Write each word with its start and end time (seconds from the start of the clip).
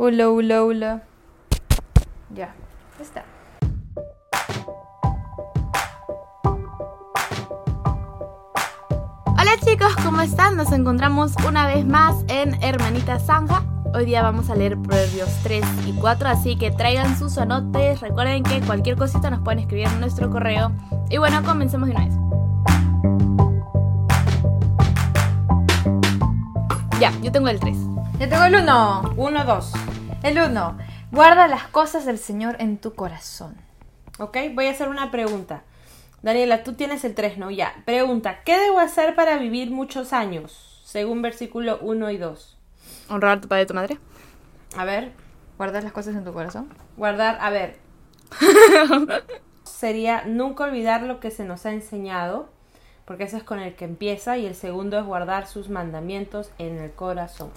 Hola, 0.00 0.30
hola, 0.30 0.62
hola. 0.62 1.02
Ya, 2.32 2.54
está. 3.00 3.24
Hola 9.26 9.50
chicos, 9.64 9.96
¿cómo 10.04 10.20
están? 10.20 10.56
Nos 10.56 10.70
encontramos 10.70 11.32
una 11.44 11.66
vez 11.66 11.84
más 11.84 12.14
en 12.28 12.62
Hermanita 12.62 13.18
Zanja. 13.18 13.64
Hoy 13.92 14.04
día 14.04 14.22
vamos 14.22 14.50
a 14.50 14.54
leer 14.54 14.78
Proverbios 14.78 15.30
3 15.42 15.64
y 15.88 15.92
4, 15.94 16.28
así 16.28 16.56
que 16.56 16.70
traigan 16.70 17.18
sus 17.18 17.36
anotes. 17.36 17.98
Recuerden 18.00 18.44
que 18.44 18.60
cualquier 18.60 18.96
cosita 18.96 19.30
nos 19.30 19.40
pueden 19.40 19.58
escribir 19.58 19.88
en 19.88 19.98
nuestro 19.98 20.30
correo. 20.30 20.70
Y 21.10 21.18
bueno, 21.18 21.42
comencemos 21.42 21.88
de 21.88 21.96
una 21.96 22.04
vez. 22.04 22.14
Ya, 27.00 27.10
yo 27.20 27.32
tengo 27.32 27.48
el 27.48 27.58
3. 27.58 27.76
Yo 28.20 28.28
tengo 28.28 28.44
el 28.44 28.54
1. 28.54 29.14
1, 29.16 29.44
2. 29.44 29.87
El 30.22 30.38
1. 30.38 30.78
Guarda 31.12 31.48
las 31.48 31.64
cosas 31.68 32.04
del 32.04 32.18
Señor 32.18 32.56
en 32.58 32.78
tu 32.78 32.94
corazón. 32.94 33.56
Ok, 34.18 34.36
voy 34.54 34.66
a 34.66 34.72
hacer 34.72 34.88
una 34.88 35.10
pregunta. 35.10 35.62
Daniela, 36.22 36.64
tú 36.64 36.72
tienes 36.74 37.04
el 37.04 37.14
3, 37.14 37.38
¿no? 37.38 37.50
Ya. 37.50 37.74
Pregunta, 37.84 38.42
¿qué 38.44 38.58
debo 38.58 38.80
hacer 38.80 39.14
para 39.14 39.38
vivir 39.38 39.70
muchos 39.70 40.12
años? 40.12 40.82
Según 40.84 41.22
versículo 41.22 41.78
1 41.82 42.10
y 42.10 42.18
2. 42.18 42.58
Honrar 43.10 43.38
a 43.38 43.40
tu 43.40 43.48
padre 43.48 43.62
y 43.62 43.64
a 43.64 43.66
tu 43.66 43.74
madre. 43.74 43.98
A 44.76 44.84
ver, 44.84 45.12
¿Guardas 45.56 45.82
las 45.82 45.92
cosas 45.92 46.14
en 46.14 46.24
tu 46.24 46.32
corazón? 46.32 46.68
guardar, 46.96 47.38
a 47.40 47.50
ver. 47.50 47.76
Sería 49.64 50.24
nunca 50.24 50.64
olvidar 50.64 51.02
lo 51.02 51.18
que 51.18 51.32
se 51.32 51.44
nos 51.44 51.66
ha 51.66 51.72
enseñado, 51.72 52.48
porque 53.04 53.24
ese 53.24 53.38
es 53.38 53.42
con 53.42 53.58
el 53.58 53.74
que 53.74 53.84
empieza, 53.84 54.36
y 54.38 54.46
el 54.46 54.54
segundo 54.54 54.98
es 54.98 55.04
guardar 55.04 55.46
sus 55.48 55.68
mandamientos 55.68 56.50
en 56.58 56.78
el 56.78 56.92
corazón. 56.92 57.50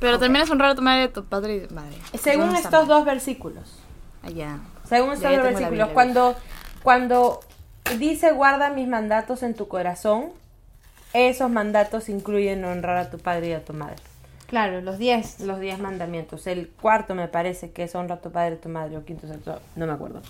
Pero 0.00 0.18
también 0.18 0.44
es 0.44 0.50
honrar 0.50 0.70
a 0.70 0.74
tu 0.74 0.82
madre 0.82 1.02
y 1.02 1.04
a 1.04 1.12
tu 1.12 1.24
padre 1.24 1.66
y 1.68 1.74
madre. 1.74 1.96
Según 2.18 2.46
¿Dónde 2.46 2.60
estos 2.60 2.88
dos 2.88 3.04
versículos. 3.04 3.78
Allá. 4.22 4.58
Según 4.88 5.10
Ya, 5.10 5.14
estos 5.14 5.30
dos 5.30 5.42
versículos, 5.42 5.70
Biblia 5.70 5.86
cuando, 5.94 6.36
cuando 6.82 7.40
dice 7.98 8.32
guarda 8.32 8.70
mis 8.70 8.88
mandatos 8.88 9.42
en 9.42 9.54
tu 9.54 9.68
corazón, 9.68 10.32
esos 11.12 11.50
mandatos 11.50 12.08
incluyen 12.08 12.64
honrar 12.64 12.96
a 12.96 13.10
tu 13.10 13.18
padre 13.18 13.48
y 13.48 13.52
a 13.52 13.64
tu 13.64 13.72
madre. 13.72 13.96
Claro, 14.46 14.80
los 14.82 14.98
10. 14.98 15.40
Los 15.40 15.58
diez 15.58 15.78
mandamientos. 15.78 16.46
El 16.46 16.68
cuarto 16.68 17.14
me 17.14 17.28
parece 17.28 17.70
que 17.72 17.84
es 17.84 17.94
honra 17.94 18.16
a 18.16 18.20
tu 18.20 18.30
padre 18.30 18.54
y 18.54 18.58
a 18.58 18.60
tu 18.60 18.68
madre, 18.68 18.96
o 18.96 19.04
quinto, 19.04 19.26
sexto, 19.26 19.60
no 19.74 19.86
me 19.86 19.92
acuerdo. 19.92 20.20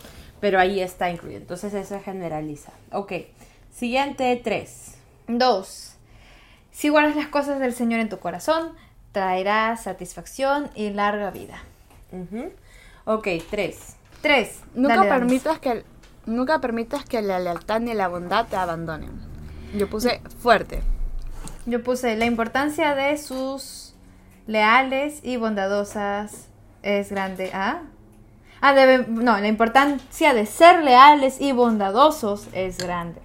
Pero 0.41 0.59
ahí 0.59 0.81
está 0.81 1.11
incluido. 1.11 1.41
Entonces 1.41 1.75
eso 1.75 2.01
generaliza. 2.05 2.73
Ok. 2.93 3.13
Siguiente 3.73 4.41
tres. 4.43 4.95
2. 5.27 5.97
Si 6.71 6.89
guardas 6.89 7.17
las 7.17 7.29
cosas 7.29 7.61
del 7.61 7.73
Señor 7.73 8.01
en 8.01 8.09
tu 8.09 8.19
corazón, 8.19 8.73
traerá 9.15 9.77
satisfacción 9.77 10.69
y 10.75 10.91
larga 10.91 11.31
vida. 11.31 11.63
Ujú. 12.13 12.53
Ok, 13.07 13.29
tres. 13.49 13.97
3. 14.21 14.61
Nunca 14.75 15.03
permitas 15.03 15.59
que 15.59 15.85
nunca 16.27 16.59
permitas 16.59 17.05
que 17.05 17.23
la 17.23 17.39
lealtad 17.39 17.81
ni 17.81 17.95
la 17.95 18.09
bondad 18.09 18.47
te 18.47 18.57
abandonen. 18.57 19.11
Yo 19.77 19.89
puse 19.89 20.21
fuerte. 20.41 20.81
Yo 21.67 21.83
puse 21.83 22.17
la 22.17 22.25
importancia 22.25 22.95
de 22.95 23.17
sus 23.19 23.95
leales 24.47 25.21
y 25.23 25.37
bondadosas 25.37 26.49
es 26.83 27.11
grande. 27.11 27.51
¿Ah? 27.55 27.83
Ah, 28.61 28.73
debe, 28.73 29.07
no, 29.07 29.39
la 29.39 29.49
importancia 29.49 30.33
de 30.33 30.47
ser 30.47 30.83
leales 30.83 31.41
y 31.41 31.53
bondadosos 31.53 32.49
es 32.53 32.79
grande. 32.79 33.21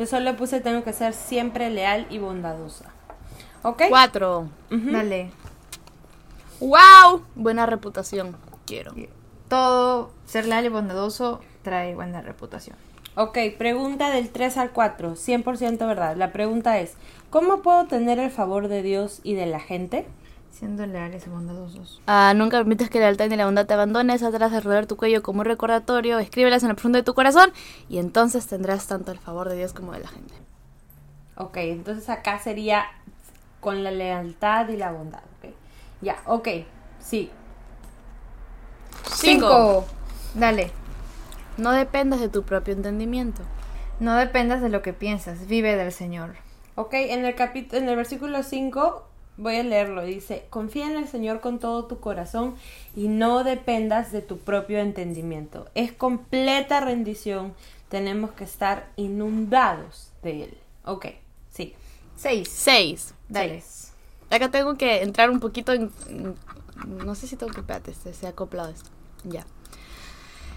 Yo 0.00 0.06
solo 0.06 0.36
puse 0.36 0.60
tengo 0.60 0.82
que 0.82 0.92
ser 0.92 1.14
siempre 1.14 1.70
leal 1.70 2.06
y 2.10 2.18
bondadosa. 2.18 2.89
Ok. 3.62 3.82
Cuatro. 3.88 4.48
Dale. 4.70 5.30
¡Wow! 6.60 7.22
Buena 7.34 7.66
reputación. 7.66 8.36
Quiero. 8.66 8.92
Todo 9.48 10.12
ser 10.26 10.46
leal 10.46 10.66
y 10.66 10.68
bondadoso 10.68 11.40
trae 11.62 11.94
buena 11.94 12.22
reputación. 12.22 12.76
Ok, 13.16 13.38
pregunta 13.58 14.10
del 14.10 14.30
3 14.30 14.56
al 14.56 14.70
4, 14.70 15.16
100% 15.16 15.86
verdad. 15.86 16.16
La 16.16 16.32
pregunta 16.32 16.78
es, 16.78 16.94
¿cómo 17.28 17.60
puedo 17.60 17.86
tener 17.86 18.18
el 18.18 18.30
favor 18.30 18.68
de 18.68 18.82
Dios 18.82 19.20
y 19.24 19.34
de 19.34 19.46
la 19.46 19.58
gente? 19.58 20.06
Siendo 20.52 20.86
leales 20.86 21.26
y 21.26 21.30
bondadosos. 21.30 22.00
Ah, 22.06 22.32
nunca 22.36 22.58
permitas 22.58 22.88
que 22.90 22.98
la 22.98 23.06
lealtad 23.06 23.28
ni 23.28 23.36
la 23.36 23.46
bondad 23.46 23.66
te 23.66 23.74
abandones. 23.74 24.22
Atrás 24.22 24.52
de 24.52 24.60
rodear 24.60 24.86
tu 24.86 24.96
cuello 24.96 25.22
como 25.22 25.40
un 25.40 25.46
recordatorio. 25.46 26.18
Escríbelas 26.18 26.62
en 26.62 26.70
el 26.70 26.76
profundo 26.76 26.98
de 26.98 27.02
tu 27.02 27.14
corazón. 27.14 27.52
Y 27.88 27.98
entonces 27.98 28.46
tendrás 28.46 28.86
tanto 28.86 29.12
el 29.12 29.18
favor 29.18 29.48
de 29.48 29.56
Dios 29.56 29.72
como 29.72 29.92
de 29.92 30.00
la 30.00 30.08
gente. 30.08 30.34
Ok, 31.36 31.56
entonces 31.58 32.08
acá 32.10 32.38
sería 32.38 32.84
con 33.60 33.84
la 33.84 33.90
lealtad 33.90 34.68
y 34.68 34.76
la 34.76 34.92
bondad. 34.92 35.22
ok. 35.38 35.52
Ya, 36.00 36.16
ok, 36.26 36.48
sí. 36.98 37.30
Cinco. 39.14 39.84
Dale. 40.34 40.70
No 41.56 41.72
dependas 41.72 42.20
de 42.20 42.28
tu 42.28 42.44
propio 42.44 42.72
entendimiento. 42.72 43.42
No 43.98 44.16
dependas 44.16 44.62
de 44.62 44.70
lo 44.70 44.80
que 44.80 44.94
piensas, 44.94 45.46
vive 45.46 45.76
del 45.76 45.92
Señor. 45.92 46.36
Ok, 46.74 46.94
en 46.94 47.26
el, 47.26 47.34
capítulo, 47.34 47.82
en 47.82 47.88
el 47.88 47.96
versículo 47.96 48.42
5 48.42 49.06
voy 49.36 49.56
a 49.56 49.62
leerlo. 49.62 50.02
Dice, 50.04 50.46
confía 50.48 50.86
en 50.86 50.96
el 50.96 51.08
Señor 51.08 51.40
con 51.40 51.58
todo 51.58 51.86
tu 51.86 52.00
corazón 52.00 52.54
y 52.96 53.08
no 53.08 53.44
dependas 53.44 54.12
de 54.12 54.22
tu 54.22 54.38
propio 54.38 54.78
entendimiento. 54.78 55.66
Es 55.74 55.92
completa 55.92 56.80
rendición. 56.80 57.54
Tenemos 57.88 58.30
que 58.30 58.44
estar 58.44 58.88
inundados 58.96 60.12
de 60.22 60.44
Él. 60.44 60.58
Ok. 60.84 61.06
Seis. 62.20 62.48
Seis. 62.50 63.14
Dale. 63.30 63.60
Seis. 63.62 63.92
Acá 64.30 64.50
tengo 64.50 64.76
que 64.76 65.02
entrar 65.02 65.30
un 65.30 65.40
poquito 65.40 65.72
en... 65.72 65.90
No 66.86 67.14
sé 67.14 67.26
si 67.26 67.36
tengo 67.36 67.50
que... 67.52 67.60
Espérate, 67.60 67.94
se, 67.94 68.12
se 68.12 68.26
ha 68.26 68.30
acoplado 68.30 68.68
esto. 68.70 68.90
Ya. 69.24 69.46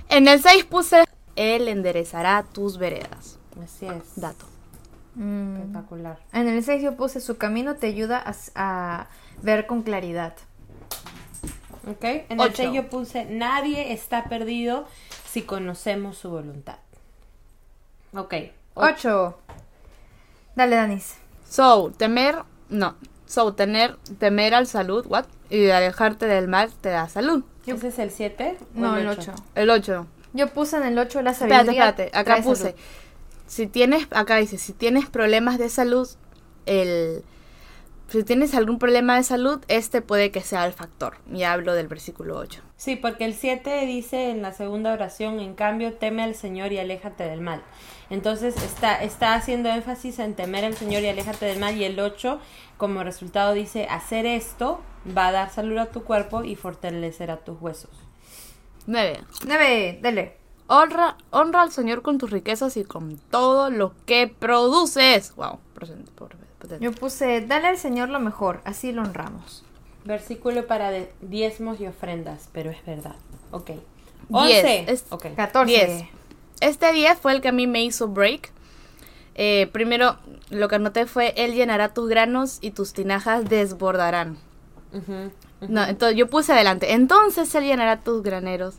En 0.10 0.28
el 0.28 0.42
6 0.42 0.66
puse... 0.66 1.06
Él 1.38 1.68
enderezará 1.70 2.44
tus 2.44 2.78
veredas. 2.78 3.40
Así 3.64 3.86
es. 3.88 4.04
Dato. 4.18 4.46
Mm. 5.16 5.56
Espectacular. 5.56 6.20
En 6.34 6.48
el 6.50 6.64
6 6.64 6.84
yo 6.84 6.98
puse 6.98 7.22
su 7.22 7.38
camino 7.38 7.76
te 7.76 7.88
ayuda 7.88 8.22
a, 8.26 8.34
a 8.56 9.08
ver 9.42 9.66
con 9.66 9.84
claridad. 9.84 10.34
Ok. 11.90 12.04
En 12.04 12.26
el 12.32 12.40
Ocho. 12.42 12.54
6 12.58 12.74
yo 12.74 12.90
puse, 12.90 13.26
nadie 13.26 13.94
está 13.94 14.26
perdido 14.26 14.86
si 15.32 15.42
conocemos 15.44 16.18
su 16.18 16.30
voluntad. 16.30 16.78
Ok. 18.16 18.34
o- 18.76 18.84
8. 18.86 19.38
Dale, 20.56 20.76
Danis. 20.76 21.16
So, 21.54 21.92
temer... 21.96 22.38
No. 22.70 22.96
So, 23.28 23.54
tener... 23.54 23.98
Temer 24.18 24.56
al 24.56 24.66
salud. 24.66 25.06
What? 25.08 25.26
Y 25.52 25.70
alejarte 25.70 26.26
del 26.26 26.48
mal 26.48 26.72
te 26.74 26.90
da 26.90 27.08
salud. 27.08 27.44
¿Ese 27.68 27.90
es 27.90 28.00
el 28.00 28.10
7? 28.10 28.58
No, 28.74 28.98
el 28.98 29.08
8. 29.08 29.36
El 29.54 29.70
8. 29.70 30.08
Yo 30.34 30.48
puse 30.48 30.78
en 30.78 30.84
el 30.84 30.98
8 30.98 31.22
la 31.22 31.36
sabiduría. 31.36 31.62
Espérate, 31.62 32.06
espérate. 32.06 32.32
Acá 32.32 32.42
puse. 32.42 32.64
salud. 32.64 32.76
Si 33.46 33.68
tienes, 33.68 34.08
acá 34.10 34.38
dice, 34.38 34.58
si 34.58 34.74
tienes 34.74 35.08
problemas 35.08 35.60
de 35.60 35.70
salud, 35.70 36.10
el, 36.66 37.24
si 38.08 38.24
tienes 38.24 38.56
algún 38.56 38.80
problema 38.80 39.16
de 39.18 39.24
salud, 39.24 39.64
este 39.68 40.02
puede 40.02 40.32
que 40.32 40.42
sea 40.42 40.66
el 40.66 40.74
factor. 40.74 41.18
Y 41.32 41.44
hablo 41.44 41.76
del 41.76 41.88
versículo 41.88 42.38
8. 42.38 42.62
Sí, 42.78 42.96
porque 42.96 43.26
el 43.26 43.36
7 43.36 43.86
dice 43.86 44.32
en 44.32 44.42
la 44.42 44.54
segunda 44.54 44.92
oración, 44.92 45.40
en 45.40 45.54
cambio, 45.54 45.94
teme 45.94 46.24
al 46.24 46.34
Señor 46.34 46.72
y 46.72 46.80
aléjate 46.80 47.24
del 47.26 47.42
mal. 47.42 47.62
Entonces 48.14 48.56
está, 48.62 49.02
está 49.04 49.34
haciendo 49.34 49.70
énfasis 49.70 50.20
en 50.20 50.36
temer 50.36 50.64
al 50.66 50.76
Señor 50.76 51.02
y 51.02 51.08
aléjate 51.10 51.46
del 51.48 51.60
mal. 51.60 51.76
Y 51.76 51.84
el 51.84 52.00
8, 52.00 52.40
como 52.78 53.04
resultado, 53.04 53.54
dice, 53.54 53.88
hacer 53.90 54.26
esto 54.28 54.80
va 55.18 55.28
a 55.28 55.32
dar 55.32 55.50
salud 55.50 55.78
a 55.80 55.88
tu 55.88 56.04
cuerpo 56.04 56.44
y 56.44 56.56
fortalecer 56.56 57.32
a 57.32 57.38
tus 57.38 57.60
huesos. 57.60 57.90
9. 58.86 59.20
9. 59.48 60.00
Dale. 60.02 60.38
Honra, 60.68 61.18
honra 61.32 61.62
al 61.64 61.72
Señor 61.72 62.02
con 62.04 62.18
tus 62.18 62.30
riquezas 62.32 62.78
y 62.78 62.84
con 62.84 63.18
todo 63.18 63.70
lo 63.70 63.94
que 64.06 64.28
produces. 64.28 65.36
Wow. 65.36 65.60
presente. 65.74 66.12
Yo 66.80 66.92
puse, 66.94 67.42
dale 67.42 67.68
al 67.68 67.78
Señor 67.78 68.10
lo 68.10 68.20
mejor, 68.20 68.62
así 68.64 68.92
lo 68.94 69.02
honramos. 69.02 69.66
Versículo 70.06 70.68
para 70.68 70.92
de- 70.92 71.12
diezmos 71.22 71.80
y 71.82 71.88
ofrendas, 71.88 72.48
pero 72.54 72.72
es 72.72 72.86
verdad. 72.86 73.16
Ok. 73.52 73.72
Diez. 74.30 74.64
11. 74.64 74.86
Es- 74.92 75.06
Ok. 75.10 75.26
14. 75.36 75.66
10. 75.88 76.06
Este 76.64 76.92
10 76.92 77.18
fue 77.20 77.34
el 77.34 77.42
que 77.42 77.50
a 77.50 77.52
mí 77.52 77.68
me 77.68 77.84
hizo 77.84 78.08
break. 78.08 78.52
Eh, 79.36 79.68
primero, 79.72 80.18
lo 80.50 80.68
que 80.68 80.76
anoté 80.76 81.06
fue, 81.06 81.34
Él 81.38 81.54
llenará 81.54 81.94
tus 81.94 82.08
granos 82.10 82.60
y 82.62 82.72
tus 82.72 82.94
tinajas 82.94 83.50
desbordarán. 83.50 84.38
No, 85.68 85.84
entonces 85.86 86.18
yo 86.18 86.28
puse 86.30 86.52
adelante. 86.54 86.92
Entonces 86.94 87.54
él 87.56 87.64
llenará 87.64 88.02
tus 88.02 88.22
graneros, 88.22 88.76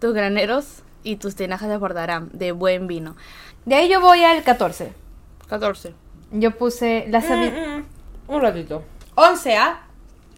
tus 0.00 0.12
graneros 0.12 0.82
y 1.02 1.16
tus 1.16 1.34
tinajas 1.34 1.68
desbordarán 1.68 2.28
de 2.32 2.52
buen 2.52 2.86
vino. 2.86 3.16
De 3.64 3.74
ahí 3.74 3.88
yo 3.88 4.00
voy 4.00 4.22
al 4.22 4.42
14. 4.42 4.92
14. 5.48 5.94
Yo 6.32 6.50
puse 6.52 7.06
la 7.08 7.20
sabiduría. 7.22 7.78
Mm, 7.78 7.80
mm, 7.80 8.34
Un 8.34 8.40
ratito. 8.42 8.84
11, 9.16 9.56
¿ah? 9.56 9.82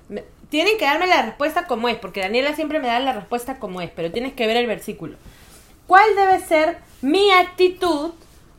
Me- 0.09 0.25
Tienen 0.49 0.79
que 0.79 0.85
darme 0.85 1.07
la 1.09 1.23
respuesta 1.23 1.67
como 1.67 1.89
es, 1.89 1.97
porque 1.99 2.21
Daniela 2.21 2.55
siempre 2.55 2.79
me 2.79 2.87
da 2.89 3.01
la 3.01 3.13
respuesta 3.13 3.59
como 3.59 3.81
es, 3.81 3.91
pero 3.91 4.11
tienes 4.13 4.33
que 4.35 4.47
ver 4.47 4.57
el 4.57 4.67
versículo. 4.67 5.17
¿Cuál 5.93 6.17
debe 6.17 6.41
ser 6.41 6.79
mi 7.03 7.31
actitud 7.33 8.13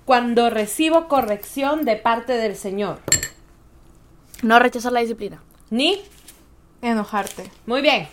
cuando 0.06 0.52
recibo 0.52 1.08
corrección 1.08 1.84
de 1.84 1.96
parte 1.96 2.34
del 2.34 2.56
Señor? 2.56 3.00
No 4.44 4.60
rechazar 4.60 4.92
la 4.92 5.00
disciplina. 5.00 5.42
Ni 5.72 6.00
Enojarte. 6.84 7.50
Muy 7.66 7.82
bien. 7.82 8.08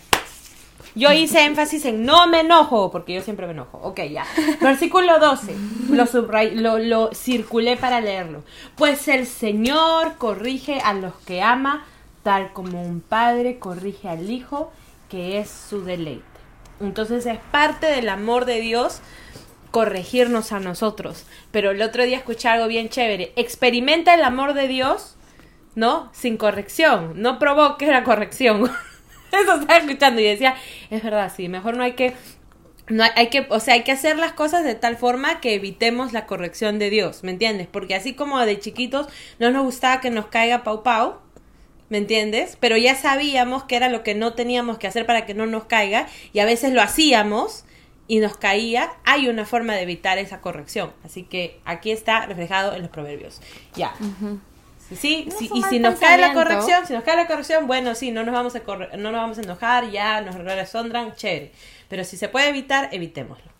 Yo 0.95 1.11
hice 1.13 1.43
énfasis 1.45 1.85
en 1.85 2.03
no 2.03 2.25
me 2.25 2.39
enojo, 2.39 2.89
porque 2.89 3.13
yo 3.13 3.21
siempre 3.21 3.45
me 3.45 3.51
enojo. 3.51 3.77
Ok, 3.83 3.99
ya. 4.09 4.25
Versículo 4.59 5.19
12. 5.19 5.55
Lo, 5.91 6.07
subray- 6.07 6.53
lo, 6.55 6.79
lo 6.79 7.13
circulé 7.13 7.77
para 7.77 8.01
leerlo. 8.01 8.43
Pues 8.75 9.07
el 9.07 9.27
Señor 9.27 10.15
corrige 10.17 10.79
a 10.79 10.93
los 10.95 11.13
que 11.27 11.43
ama, 11.43 11.85
tal 12.23 12.51
como 12.53 12.81
un 12.81 13.01
padre 13.01 13.59
corrige 13.59 14.09
al 14.09 14.31
hijo, 14.31 14.71
que 15.11 15.37
es 15.37 15.47
su 15.51 15.83
deleite. 15.83 16.25
Entonces 16.81 17.25
es 17.25 17.39
parte 17.51 17.87
del 17.87 18.09
amor 18.09 18.45
de 18.45 18.59
Dios 18.61 19.01
corregirnos 19.71 20.51
a 20.51 20.59
nosotros. 20.59 21.25
Pero 21.51 21.71
el 21.71 21.81
otro 21.81 22.03
día 22.03 22.17
escuché 22.17 22.49
algo 22.49 22.67
bien 22.67 22.89
chévere. 22.89 23.31
Experimenta 23.35 24.13
el 24.13 24.23
amor 24.23 24.53
de 24.53 24.67
Dios, 24.67 25.15
¿no? 25.75 26.09
Sin 26.13 26.37
corrección. 26.37 27.13
No 27.21 27.39
provoques 27.39 27.89
la 27.89 28.03
corrección. 28.03 28.63
Eso 29.31 29.53
estaba 29.53 29.77
escuchando 29.77 30.21
y 30.21 30.25
decía, 30.25 30.55
es 30.89 31.01
verdad, 31.01 31.31
sí, 31.33 31.47
mejor 31.47 31.77
no 31.77 31.83
hay 31.83 31.93
que 31.93 32.13
no 32.89 33.03
hay, 33.03 33.11
hay 33.15 33.29
que, 33.29 33.47
o 33.49 33.59
sea, 33.61 33.75
hay 33.75 33.83
que 33.83 33.93
hacer 33.93 34.17
las 34.17 34.33
cosas 34.33 34.65
de 34.65 34.75
tal 34.75 34.97
forma 34.97 35.39
que 35.39 35.53
evitemos 35.53 36.11
la 36.11 36.25
corrección 36.25 36.77
de 36.77 36.89
Dios, 36.89 37.23
¿me 37.23 37.31
entiendes? 37.31 37.67
Porque 37.71 37.95
así 37.95 38.13
como 38.13 38.39
de 38.39 38.59
chiquitos 38.59 39.07
no 39.39 39.49
nos 39.51 39.63
gustaba 39.63 40.01
que 40.01 40.09
nos 40.09 40.27
caiga 40.27 40.63
pau 40.63 40.83
pau, 40.83 41.19
¿me 41.91 41.97
entiendes? 41.99 42.57
Pero 42.59 42.77
ya 42.77 42.95
sabíamos 42.95 43.65
que 43.65 43.75
era 43.75 43.89
lo 43.89 44.01
que 44.01 44.15
no 44.15 44.33
teníamos 44.33 44.79
que 44.79 44.87
hacer 44.87 45.05
para 45.05 45.25
que 45.27 45.33
no 45.35 45.45
nos 45.45 45.65
caiga 45.65 46.07
y 46.33 46.39
a 46.39 46.45
veces 46.45 46.73
lo 46.73 46.81
hacíamos 46.81 47.65
y 48.07 48.19
nos 48.19 48.35
caía, 48.37 48.91
hay 49.05 49.27
una 49.29 49.45
forma 49.45 49.73
de 49.75 49.81
evitar 49.83 50.17
esa 50.17 50.41
corrección. 50.41 50.91
Así 51.05 51.23
que 51.23 51.59
aquí 51.65 51.91
está 51.91 52.25
reflejado 52.25 52.73
en 52.75 52.81
los 52.81 52.89
proverbios. 52.91 53.41
Ya. 53.75 53.93
Sí, 54.89 54.95
sí, 54.95 55.25
No 55.29 55.37
sí, 55.37 55.45
es 55.45 55.51
un 55.51 55.57
y 55.57 55.63
si 55.63 55.79
nos 55.79 55.99
cae 55.99 56.17
la 56.17 56.33
corrección, 56.33 56.85
si 56.87 56.93
nos 56.93 57.03
cae 57.03 57.15
la 57.17 57.27
corrección, 57.27 57.67
bueno, 57.67 57.93
sí, 57.93 58.11
no 58.11 58.23
nos 58.23 58.33
vamos 58.33 58.55
a 58.55 58.63
corre- 58.63 58.89
no 58.97 59.11
nos 59.11 59.21
vamos 59.21 59.37
a 59.37 59.41
enojar, 59.41 59.89
ya 59.91 60.21
nos 60.21 60.35
resondran, 60.35 61.13
chévere. 61.15 61.51
Pero 61.89 62.03
si 62.05 62.15
se 62.17 62.27
puede 62.29 62.49
evitar, 62.49 62.89
evitémoslo. 62.91 63.51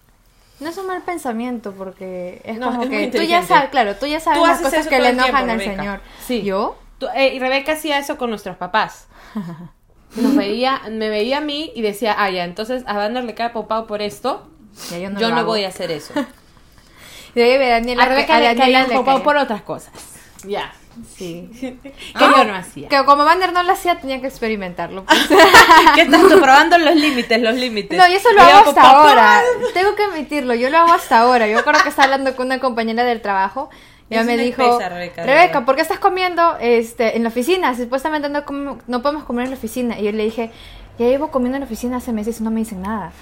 No 0.61 0.69
es 0.69 0.77
un 0.77 0.87
mal 0.87 1.01
pensamiento 1.01 1.73
porque 1.73 2.41
es 2.45 2.57
No, 2.57 2.67
como 2.67 2.83
es 2.83 2.89
que 2.89 3.07
tú 3.07 3.23
ya 3.23 3.43
sabes, 3.43 3.69
claro, 3.71 3.95
tú 3.95 4.05
ya 4.05 4.19
sabes 4.19 4.39
Tú 4.39 4.45
las 4.45 4.61
cosas 4.61 4.87
que 4.87 4.99
le 4.99 5.11
tiempo, 5.13 5.27
enojan 5.27 5.49
al. 5.49 5.59
Señor. 5.61 6.01
Sí. 6.25 6.43
¿Yo? 6.43 6.77
Tú- 7.01 7.07
eh, 7.15 7.33
y 7.33 7.39
Rebeca 7.39 7.73
hacía 7.73 7.97
eso 7.97 8.17
con 8.17 8.29
nuestros 8.29 8.55
papás. 8.57 9.07
Nos 10.15 10.35
veía, 10.35 10.81
me 10.91 11.09
veía 11.09 11.39
a 11.39 11.41
mí 11.41 11.71
y 11.75 11.81
decía, 11.81 12.15
ah, 12.17 12.29
ya, 12.29 12.43
entonces 12.43 12.83
a 12.85 12.93
Vander 12.93 13.23
le 13.23 13.33
cae 13.33 13.49
popao 13.49 13.87
por 13.87 14.01
esto, 14.01 14.47
Ya 14.91 14.99
yo 14.99 15.09
no, 15.09 15.19
yo 15.19 15.45
voy 15.45 15.63
a 15.63 15.69
hacer 15.69 15.89
eso. 15.91 16.13
Y 17.33 17.39
de 17.39 17.43
ahí 17.45 17.57
ve 17.57 17.71
a 17.71 17.75
Daniela 17.79 18.03
a 18.03 18.07
que- 18.07 18.13
Rebeca 18.15 18.35
a 18.35 18.39
le 18.39 18.45
Daniela 18.47 18.65
caía 18.79 18.87
le 18.87 18.95
popao 18.95 19.13
caía. 19.15 19.23
por 19.23 19.37
otras 19.37 19.61
cosas. 19.61 19.93
Ya. 20.43 20.73
Sí. 21.17 21.49
Que 21.81 22.19
yo 22.19 22.43
no 22.43 22.53
hacía. 22.53 22.89
Que 22.89 23.05
como 23.05 23.23
Vander 23.23 23.53
no 23.53 23.63
lo 23.63 23.71
hacía, 23.71 23.99
tenía 24.01 24.19
que 24.19 24.27
experimentarlo. 24.27 25.05
pues. 25.05 25.27
¿Qué 25.95 26.01
estás 26.01 26.21
tú 26.23 26.39
probando 26.41 26.77
los 26.77 26.93
límites, 26.95 27.41
los 27.41 27.55
límites? 27.55 27.97
No, 27.97 28.05
yo 28.09 28.15
eso 28.17 28.29
lo 28.33 28.37
Y 28.39 28.41
hago 28.51 28.69
hasta 28.69 28.81
ahora. 28.91 29.41
Tengo 29.73 29.95
que 29.95 30.03
admitirlo, 30.03 30.53
yo 30.55 30.69
lo 30.69 30.77
hago 30.79 30.91
hasta 30.91 31.19
ahora. 31.19 31.47
Yo 31.47 31.57
recuerdo 31.57 31.81
que 31.83 31.89
estaba 31.89 32.03
hablando 32.11 32.35
con 32.35 32.47
una 32.47 32.59
compañera 32.59 33.05
del 33.05 33.21
trabajo. 33.21 33.69
Ella 34.11 34.23
me 34.23 34.37
dijo, 34.37 34.61
espesa, 34.61 34.89
Rebeca, 34.89 35.21
de 35.21 35.27
Rebeca, 35.27 35.45
verdad". 35.53 35.65
¿por 35.65 35.75
qué 35.75 35.81
estás 35.81 35.99
comiendo 35.99 36.57
este, 36.59 37.15
en 37.17 37.23
la 37.23 37.29
oficina? 37.29 37.75
Supuestamente 37.75 38.29
no, 38.29 38.45
com- 38.45 38.77
no 38.87 39.01
podemos 39.01 39.23
comer 39.23 39.45
en 39.45 39.51
la 39.51 39.57
oficina. 39.57 39.97
Y 39.99 40.03
yo 40.03 40.11
le 40.11 40.23
dije, 40.25 40.51
ya 40.99 41.05
llevo 41.07 41.31
comiendo 41.31 41.55
en 41.57 41.61
la 41.61 41.65
oficina 41.65 41.97
hace 41.97 42.11
meses 42.11 42.39
y 42.39 42.43
no 42.43 42.51
me 42.51 42.59
dicen 42.59 42.81
nada. 42.81 43.11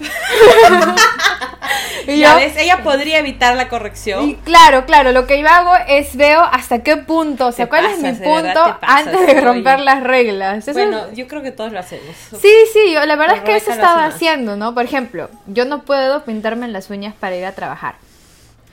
y 2.06 2.18
Ya 2.18 2.30
yo, 2.32 2.36
ves, 2.36 2.56
ella 2.56 2.82
podría 2.82 3.18
evitar 3.18 3.54
la 3.56 3.68
corrección. 3.68 4.28
y 4.28 4.34
claro, 4.36 4.84
claro, 4.86 5.12
lo 5.12 5.26
que 5.26 5.40
yo 5.40 5.48
hago 5.48 5.72
es 5.88 6.16
veo 6.16 6.42
hasta 6.42 6.82
qué 6.82 6.96
punto, 6.96 7.46
o 7.46 7.52
sea, 7.52 7.68
cuál 7.68 7.86
es 7.86 7.98
mi 7.98 8.10
verdad 8.12 8.24
punto 8.24 8.78
pasas, 8.80 9.06
antes 9.06 9.20
de 9.26 9.32
oye. 9.32 9.40
romper 9.40 9.80
las 9.80 10.02
reglas. 10.02 10.66
Eso 10.66 10.72
bueno, 10.78 11.06
es- 11.10 11.16
yo 11.16 11.28
creo 11.28 11.42
que 11.42 11.52
todos 11.52 11.72
lo 11.72 11.78
hacemos. 11.78 12.04
Sí, 12.40 12.52
sí, 12.72 12.92
yo, 12.92 13.04
la 13.06 13.16
verdad 13.16 13.36
es 13.36 13.42
que 13.42 13.56
eso 13.56 13.70
Rebeca 13.70 13.86
estaba 13.86 14.04
haciendo, 14.06 14.56
¿no? 14.56 14.74
Por 14.74 14.84
ejemplo, 14.84 15.28
yo 15.46 15.64
no 15.64 15.82
puedo 15.82 16.24
pintarme 16.24 16.68
las 16.68 16.90
uñas 16.90 17.14
para 17.18 17.36
ir 17.36 17.44
a 17.44 17.52
trabajar. 17.52 17.94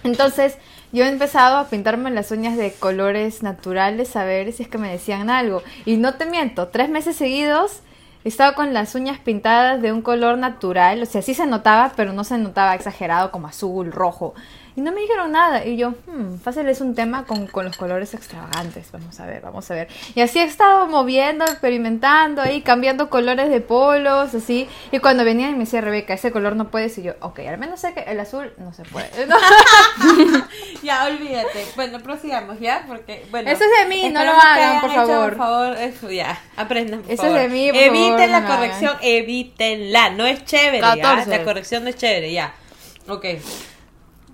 Entonces, 0.03 0.57
yo 0.91 1.03
he 1.03 1.09
empezado 1.09 1.57
a 1.57 1.67
pintarme 1.67 2.11
las 2.11 2.31
uñas 2.31 2.57
de 2.57 2.71
colores 2.71 3.43
naturales 3.43 4.15
a 4.15 4.23
ver 4.23 4.51
si 4.53 4.63
es 4.63 4.69
que 4.69 4.77
me 4.77 4.91
decían 4.91 5.29
algo. 5.29 5.61
Y 5.85 5.97
no 5.97 6.15
te 6.15 6.25
miento, 6.25 6.69
tres 6.69 6.89
meses 6.89 7.15
seguidos 7.15 7.81
he 8.23 8.29
estado 8.29 8.55
con 8.55 8.73
las 8.73 8.93
uñas 8.93 9.19
pintadas 9.19 9.81
de 9.81 9.93
un 9.93 10.01
color 10.01 10.37
natural. 10.37 11.01
O 11.01 11.05
sea, 11.05 11.21
sí 11.21 11.33
se 11.33 11.47
notaba, 11.47 11.93
pero 11.95 12.11
no 12.11 12.25
se 12.25 12.37
notaba 12.37 12.75
exagerado 12.75 13.31
como 13.31 13.47
azul, 13.47 13.91
rojo. 13.91 14.33
Y 14.77 14.81
no 14.81 14.91
me 14.91 15.01
dijeron 15.01 15.31
nada. 15.31 15.65
Y 15.65 15.75
yo, 15.75 15.95
hmm, 16.05 16.37
fácil 16.37 16.69
es 16.69 16.81
un 16.81 16.93
tema 16.93 17.25
con, 17.25 17.47
con 17.47 17.65
los 17.65 17.75
colores 17.75 18.13
extravagantes. 18.13 18.91
Vamos 18.91 19.19
a 19.19 19.25
ver, 19.25 19.41
vamos 19.41 19.71
a 19.71 19.73
ver. 19.73 19.87
Y 20.13 20.21
así 20.21 20.37
he 20.37 20.43
estado 20.43 20.85
moviendo, 20.85 21.45
experimentando 21.45 22.43
ahí, 22.43 22.61
cambiando 22.61 23.09
colores 23.09 23.49
de 23.49 23.59
polos, 23.59 24.35
así. 24.35 24.69
Y 24.91 24.99
cuando 24.99 25.25
venían 25.25 25.49
y 25.49 25.53
me 25.53 25.61
decía 25.61 25.81
Rebeca, 25.81 26.13
ese 26.13 26.31
color 26.31 26.55
no 26.55 26.69
puedes. 26.69 26.95
Y 26.99 27.01
yo, 27.01 27.13
ok, 27.21 27.39
al 27.39 27.57
menos 27.57 27.79
sé 27.79 27.95
que 27.95 28.01
el 28.01 28.19
azul 28.19 28.53
no 28.59 28.71
se 28.71 28.83
puede. 28.83 29.09
No. 29.27 29.35
Ya, 30.83 31.05
olvídate. 31.07 31.65
Bueno, 31.75 31.99
prosigamos, 32.01 32.59
¿ya? 32.59 32.85
Porque, 32.87 33.25
bueno. 33.31 33.49
Eso 33.49 33.63
es 33.63 33.81
de 33.81 33.89
mí, 33.89 34.09
no 34.09 34.23
lo 34.23 34.31
hagan, 34.31 34.59
hayan 34.59 34.81
por 34.81 34.91
hecho, 34.91 35.07
favor. 35.07 35.29
Por 35.29 35.37
favor, 35.37 35.77
eso 35.77 36.11
ya. 36.11 36.39
Aprendan, 36.55 37.01
por 37.01 37.11
Eso 37.11 37.25
es 37.25 37.33
de 37.33 37.49
mí, 37.49 37.71
por 37.71 37.81
Eviten 37.81 38.11
favor, 38.11 38.29
la 38.29 38.39
no 38.41 38.47
corrección, 38.47 38.97
evítenla. 39.01 40.11
No 40.11 40.27
es 40.27 40.45
chévere, 40.45 40.81
14. 40.81 41.31
¿ya? 41.31 41.37
La 41.39 41.43
corrección 41.43 41.83
no 41.83 41.89
es 41.89 41.95
chévere, 41.95 42.31
ya. 42.31 42.53
Ok. 43.07 43.25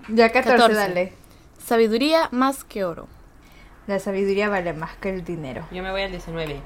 Ya 0.09 0.31
14, 0.31 0.57
14. 0.57 0.75
dale. 0.75 1.13
Sabiduría 1.63 2.29
más 2.31 2.63
que 2.63 2.83
oro. 2.83 3.07
La 3.87 3.99
sabiduría 3.99 4.49
vale 4.49 4.73
más 4.73 4.95
que 4.97 5.09
el 5.09 5.23
dinero. 5.23 5.65
Yo 5.71 5.83
me 5.83 5.91
voy 5.91 6.01
al 6.03 6.11
19. 6.11 6.59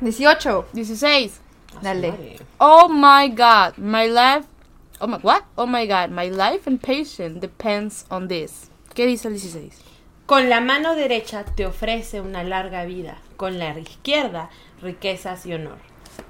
18, 0.00 0.68
16. 0.72 1.40
dale. 1.82 2.38
Oh 2.58 2.88
my 2.88 3.28
god, 3.30 3.76
my 3.76 4.06
life. 4.08 4.46
Oh 5.00 5.06
my 5.06 5.18
what? 5.22 5.42
Oh 5.56 5.66
my 5.66 5.86
god, 5.86 6.10
my 6.10 6.28
life 6.30 6.68
and 6.68 6.80
patience 6.80 7.40
depends 7.40 8.04
on 8.10 8.28
this. 8.28 8.70
¿Qué 8.94 9.06
dice 9.06 9.28
el 9.28 9.34
16? 9.34 9.72
Con 10.26 10.48
la 10.48 10.60
mano 10.60 10.94
derecha 10.94 11.44
te 11.44 11.66
ofrece 11.66 12.20
una 12.20 12.42
larga 12.44 12.84
vida. 12.84 13.18
Con 13.36 13.58
la 13.58 13.78
izquierda, 13.78 14.50
riquezas 14.82 15.46
y 15.46 15.54
honor. 15.54 15.78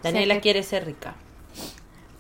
Daniela 0.02 0.34
que- 0.36 0.40
quiere 0.40 0.62
ser 0.62 0.86
rica. 0.86 1.14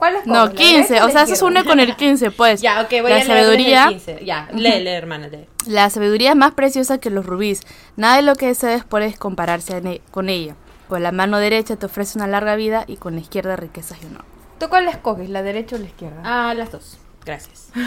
¿Cuál 0.00 0.16
es 0.16 0.26
No, 0.26 0.50
15. 0.50 1.02
O 1.02 1.10
sea, 1.10 1.24
eso 1.24 1.36
se 1.36 1.44
une 1.44 1.62
con 1.62 1.78
el 1.78 1.94
15, 1.94 2.30
pues. 2.30 2.62
Ya, 2.62 2.80
ok, 2.80 2.88
voy 3.02 3.10
la 3.10 3.16
a 3.16 3.18
leer 3.18 3.26
sabiduría, 3.26 3.84
el 3.84 3.90
15. 3.90 4.24
Ya, 4.24 4.48
lee, 4.50 4.80
lee, 4.80 4.88
hermana, 4.88 5.28
lee. 5.28 5.46
La 5.66 5.90
sabiduría 5.90 6.30
es 6.30 6.36
más 6.36 6.52
preciosa 6.52 6.96
que 6.96 7.10
los 7.10 7.26
rubíes. 7.26 7.60
Nada 7.96 8.16
de 8.16 8.22
lo 8.22 8.34
que 8.34 8.46
desees 8.46 8.82
puedes 8.82 9.18
compararse 9.18 9.76
e- 9.76 10.00
con 10.10 10.30
ella. 10.30 10.56
Con 10.88 11.02
la 11.02 11.12
mano 11.12 11.38
derecha 11.38 11.76
te 11.76 11.84
ofrece 11.84 12.16
una 12.16 12.26
larga 12.26 12.56
vida 12.56 12.84
y 12.86 12.96
con 12.96 13.14
la 13.14 13.20
izquierda 13.20 13.56
riquezas 13.56 13.98
y 14.02 14.06
honor. 14.06 14.24
¿Tú 14.58 14.70
cuál 14.70 14.88
escoges, 14.88 15.28
la 15.28 15.42
derecha 15.42 15.76
o 15.76 15.78
la 15.78 15.84
izquierda? 15.84 16.22
Ah, 16.24 16.54
las 16.54 16.72
dos. 16.72 16.96
Gracias. 17.26 17.68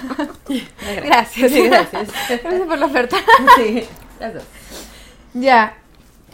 Gracias. 1.04 1.52
Sí, 1.52 1.68
gracias. 1.68 2.08
Gracias 2.28 2.66
por 2.66 2.78
la 2.78 2.86
oferta. 2.86 3.16
Sí, 3.56 3.84
las 4.18 4.34
dos. 4.34 4.42
Ya. 5.34 5.76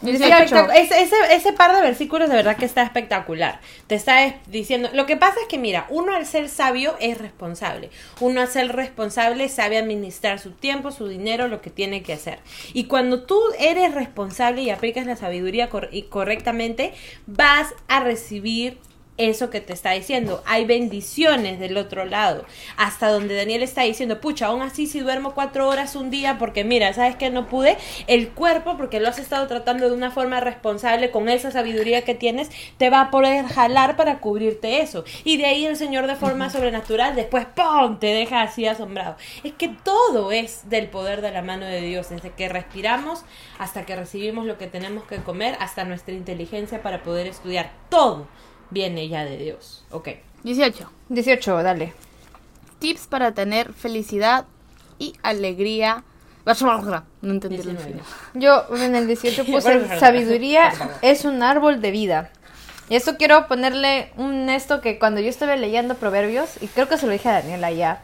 18. 0.03 0.55
Espectac- 0.55 0.71
Ese, 0.75 1.35
ese, 1.35 1.53
par 1.53 1.75
de 1.75 1.81
versículos 1.81 2.29
de 2.29 2.35
verdad 2.35 2.55
que 2.57 2.65
está 2.65 2.83
espectacular. 2.83 3.59
Te 3.87 3.95
está 3.95 4.23
es- 4.25 4.35
diciendo, 4.47 4.89
lo 4.93 5.05
que 5.05 5.17
pasa 5.17 5.35
es 5.41 5.47
que 5.47 5.57
mira, 5.57 5.85
uno 5.89 6.13
al 6.15 6.25
ser 6.25 6.49
sabio 6.49 6.95
es 6.99 7.17
responsable. 7.17 7.89
Uno 8.19 8.41
al 8.41 8.47
ser 8.47 8.75
responsable 8.75 9.49
sabe 9.49 9.77
administrar 9.77 10.39
su 10.39 10.51
tiempo, 10.51 10.91
su 10.91 11.07
dinero, 11.07 11.47
lo 11.47 11.61
que 11.61 11.69
tiene 11.69 12.03
que 12.03 12.13
hacer. 12.13 12.39
Y 12.73 12.85
cuando 12.85 13.23
tú 13.23 13.39
eres 13.59 13.93
responsable 13.93 14.61
y 14.61 14.69
aplicas 14.69 15.05
la 15.05 15.15
sabiduría 15.15 15.69
y 15.91 16.03
correctamente, 16.03 16.93
vas 17.25 17.73
a 17.87 17.99
recibir 18.01 18.77
eso 19.17 19.49
que 19.49 19.61
te 19.61 19.73
está 19.73 19.91
diciendo. 19.91 20.43
Hay 20.45 20.65
bendiciones 20.65 21.59
del 21.59 21.77
otro 21.77 22.05
lado. 22.05 22.45
Hasta 22.77 23.09
donde 23.09 23.35
Daniel 23.35 23.63
está 23.63 23.83
diciendo, 23.83 24.19
pucha, 24.19 24.47
aún 24.47 24.61
así 24.61 24.87
si 24.87 24.99
duermo 24.99 25.33
cuatro 25.33 25.67
horas 25.67 25.95
un 25.95 26.09
día 26.09 26.37
porque 26.39 26.63
mira, 26.63 26.93
¿sabes 26.93 27.15
que 27.15 27.29
No 27.29 27.47
pude. 27.47 27.77
El 28.07 28.29
cuerpo, 28.29 28.77
porque 28.77 28.99
lo 28.99 29.09
has 29.09 29.19
estado 29.19 29.47
tratando 29.47 29.89
de 29.89 29.95
una 29.95 30.11
forma 30.11 30.39
responsable 30.39 31.11
con 31.11 31.29
esa 31.29 31.51
sabiduría 31.51 32.03
que 32.03 32.15
tienes, 32.15 32.49
te 32.77 32.89
va 32.89 33.01
a 33.01 33.11
poder 33.11 33.45
jalar 33.45 33.95
para 33.95 34.19
cubrirte 34.19 34.81
eso. 34.81 35.03
Y 35.23 35.37
de 35.37 35.45
ahí 35.45 35.65
el 35.65 35.77
Señor 35.77 36.07
de 36.07 36.15
forma 36.15 36.49
sobrenatural, 36.49 37.15
después, 37.15 37.45
¡pum!, 37.55 37.99
te 37.99 38.07
deja 38.07 38.41
así 38.41 38.65
asombrado. 38.65 39.15
Es 39.43 39.53
que 39.53 39.69
todo 39.69 40.31
es 40.31 40.69
del 40.69 40.87
poder 40.87 41.21
de 41.21 41.31
la 41.31 41.41
mano 41.41 41.65
de 41.65 41.81
Dios, 41.81 42.09
desde 42.09 42.31
que 42.31 42.49
respiramos 42.49 43.23
hasta 43.57 43.85
que 43.85 43.95
recibimos 43.95 44.45
lo 44.45 44.57
que 44.57 44.67
tenemos 44.67 45.03
que 45.05 45.17
comer, 45.17 45.55
hasta 45.59 45.83
nuestra 45.83 46.13
inteligencia 46.13 46.81
para 46.81 47.03
poder 47.03 47.27
estudiar. 47.27 47.71
Todo 47.89 48.27
viene 48.73 49.07
ya 49.07 49.23
de 49.23 49.37
Dios. 49.37 49.85
Ok. 49.91 50.09
18. 50.43 50.89
18, 51.09 51.63
dale. 51.63 51.93
Tips 52.79 53.07
para 53.07 53.33
tener 53.33 53.71
felicidad 53.73 54.45
y 54.99 55.13
alegría. 55.21 56.03
No 57.21 57.31
entendí 57.31 57.55
el 57.55 57.63
19. 57.63 57.91
final. 57.91 58.05
Yo 58.33 58.65
en 58.75 58.95
el 58.95 59.07
18 59.07 59.45
puse 59.51 59.99
sabiduría 59.99 60.73
es 61.01 61.23
un 61.23 61.41
árbol 61.43 61.79
de 61.79 61.91
vida. 61.91 62.31
Y 62.89 62.95
esto 62.95 63.15
quiero 63.15 63.47
ponerle 63.47 64.11
un 64.17 64.49
esto 64.49 64.81
que 64.81 64.99
cuando 64.99 65.21
yo 65.21 65.29
estuve 65.29 65.55
leyendo 65.55 65.95
proverbios, 65.95 66.61
y 66.61 66.67
creo 66.67 66.89
que 66.89 66.97
se 66.97 67.05
lo 67.05 67.13
dije 67.13 67.29
a 67.29 67.41
Daniela 67.41 67.71
ya, 67.71 68.01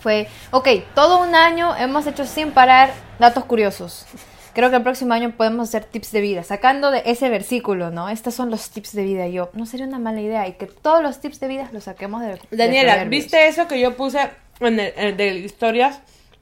fue, 0.00 0.28
ok, 0.52 0.68
todo 0.94 1.20
un 1.20 1.34
año 1.34 1.74
hemos 1.76 2.06
hecho 2.06 2.24
sin 2.24 2.52
parar 2.52 2.92
datos 3.18 3.44
curiosos. 3.44 4.06
Creo 4.52 4.70
que 4.70 4.76
el 4.76 4.82
próximo 4.82 5.14
año 5.14 5.32
podemos 5.36 5.68
hacer 5.68 5.84
tips 5.84 6.12
de 6.12 6.20
vida, 6.20 6.42
sacando 6.42 6.90
de 6.90 7.02
ese 7.06 7.28
versículo, 7.28 7.90
¿no? 7.90 8.08
Estos 8.08 8.34
son 8.34 8.50
los 8.50 8.70
tips 8.70 8.94
de 8.94 9.04
vida. 9.04 9.26
Y 9.28 9.34
yo, 9.34 9.50
no 9.52 9.66
sería 9.66 9.86
una 9.86 9.98
mala 9.98 10.20
idea 10.20 10.48
y 10.48 10.52
que 10.54 10.66
todos 10.66 11.02
los 11.02 11.20
tips 11.20 11.40
de 11.40 11.48
vida 11.48 11.68
los 11.72 11.84
saquemos 11.84 12.22
de. 12.22 12.38
Daniela. 12.50 13.04
¿viste 13.04 13.48
eso 13.48 13.68
que 13.68 13.80
yo 13.80 13.96
puse 13.96 14.30
en 14.60 14.80
el, 14.80 14.92
el 14.96 15.16
de 15.16 15.38
historias? 15.38 16.00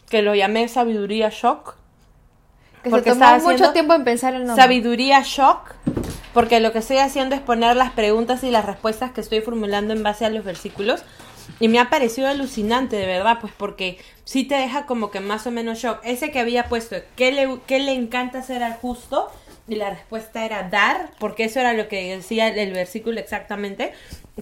Que 0.08 0.22
lo 0.22 0.34
llamé 0.34 0.68
sabiduría 0.68 1.28
shock. 1.30 1.76
Que 2.82 2.90
porque 2.90 3.12
se 3.12 3.18
tomó 3.18 3.38
mucho 3.40 3.72
tiempo 3.72 3.94
en 3.94 4.04
pensar 4.04 4.34
el 4.34 4.46
nombre. 4.46 4.62
Sabiduría 4.62 5.22
shock. 5.22 5.74
Porque 6.32 6.60
lo 6.60 6.72
que 6.72 6.78
estoy 6.78 6.98
haciendo 6.98 7.34
es 7.34 7.40
poner 7.40 7.76
las 7.76 7.90
preguntas 7.92 8.44
y 8.44 8.50
las 8.50 8.64
respuestas 8.64 9.10
que 9.12 9.20
estoy 9.20 9.40
formulando 9.40 9.92
en 9.92 10.02
base 10.02 10.24
a 10.24 10.30
los 10.30 10.44
versículos. 10.44 11.02
Y 11.60 11.68
me 11.68 11.80
ha 11.80 11.90
parecido 11.90 12.28
alucinante, 12.28 12.96
de 12.96 13.06
verdad, 13.06 13.38
pues 13.40 13.52
porque 13.56 13.98
sí 14.24 14.44
te 14.44 14.54
deja 14.54 14.86
como 14.86 15.10
que 15.10 15.20
más 15.20 15.46
o 15.46 15.50
menos 15.50 15.78
shock. 15.78 16.00
Ese 16.04 16.30
que 16.30 16.38
había 16.38 16.64
puesto, 16.64 16.96
¿qué 17.16 17.32
le, 17.32 17.78
le 17.80 17.92
encanta 17.92 18.38
hacer 18.38 18.62
al 18.62 18.74
justo? 18.74 19.30
Y 19.66 19.74
la 19.74 19.90
respuesta 19.90 20.44
era 20.44 20.68
dar, 20.68 21.10
porque 21.18 21.44
eso 21.44 21.60
era 21.60 21.74
lo 21.74 21.88
que 21.88 22.16
decía 22.16 22.48
el, 22.48 22.72
versículo 22.72 23.20
exactamente. 23.20 23.92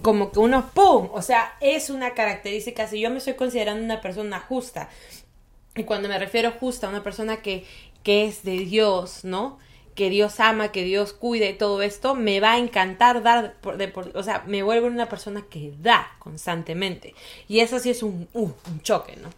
Como 0.01 0.31
que 0.31 0.39
uno, 0.39 0.69
¡pum! 0.73 1.09
O 1.11 1.21
sea, 1.21 1.55
es 1.59 1.89
una 1.89 2.13
característica. 2.13 2.87
Si 2.87 2.99
yo 2.99 3.09
me 3.09 3.17
estoy 3.17 3.33
considerando 3.33 3.83
una 3.83 3.99
persona 3.99 4.39
justa, 4.39 4.89
y 5.75 5.83
cuando 5.83 6.07
me 6.07 6.17
refiero 6.17 6.51
justa, 6.51 6.87
una 6.87 7.03
persona 7.03 7.37
que, 7.37 7.65
que 8.03 8.25
es 8.25 8.43
de 8.43 8.59
Dios, 8.59 9.25
¿no? 9.25 9.59
Que 9.97 10.09
Dios 10.11 10.39
ama, 10.39 10.71
que 10.71 10.83
Dios 10.83 11.11
cuida 11.11 11.47
y 11.49 11.53
todo 11.55 11.81
esto, 11.81 12.13
me 12.15 12.39
va 12.39 12.53
a 12.53 12.57
encantar 12.59 13.23
dar, 13.23 13.55
por, 13.61 13.77
de 13.77 13.87
por- 13.87 14.15
o 14.15 14.21
sea, 14.23 14.43
me 14.45 14.61
vuelvo 14.63 14.85
una 14.87 15.09
persona 15.09 15.43
que 15.49 15.73
da 15.81 16.07
constantemente. 16.19 17.15
Y 17.47 17.59
eso 17.61 17.79
sí 17.79 17.89
es 17.89 18.03
un, 18.03 18.27
uh, 18.33 18.43
un 18.69 18.81
choque, 18.83 19.17
¿no? 19.17 19.29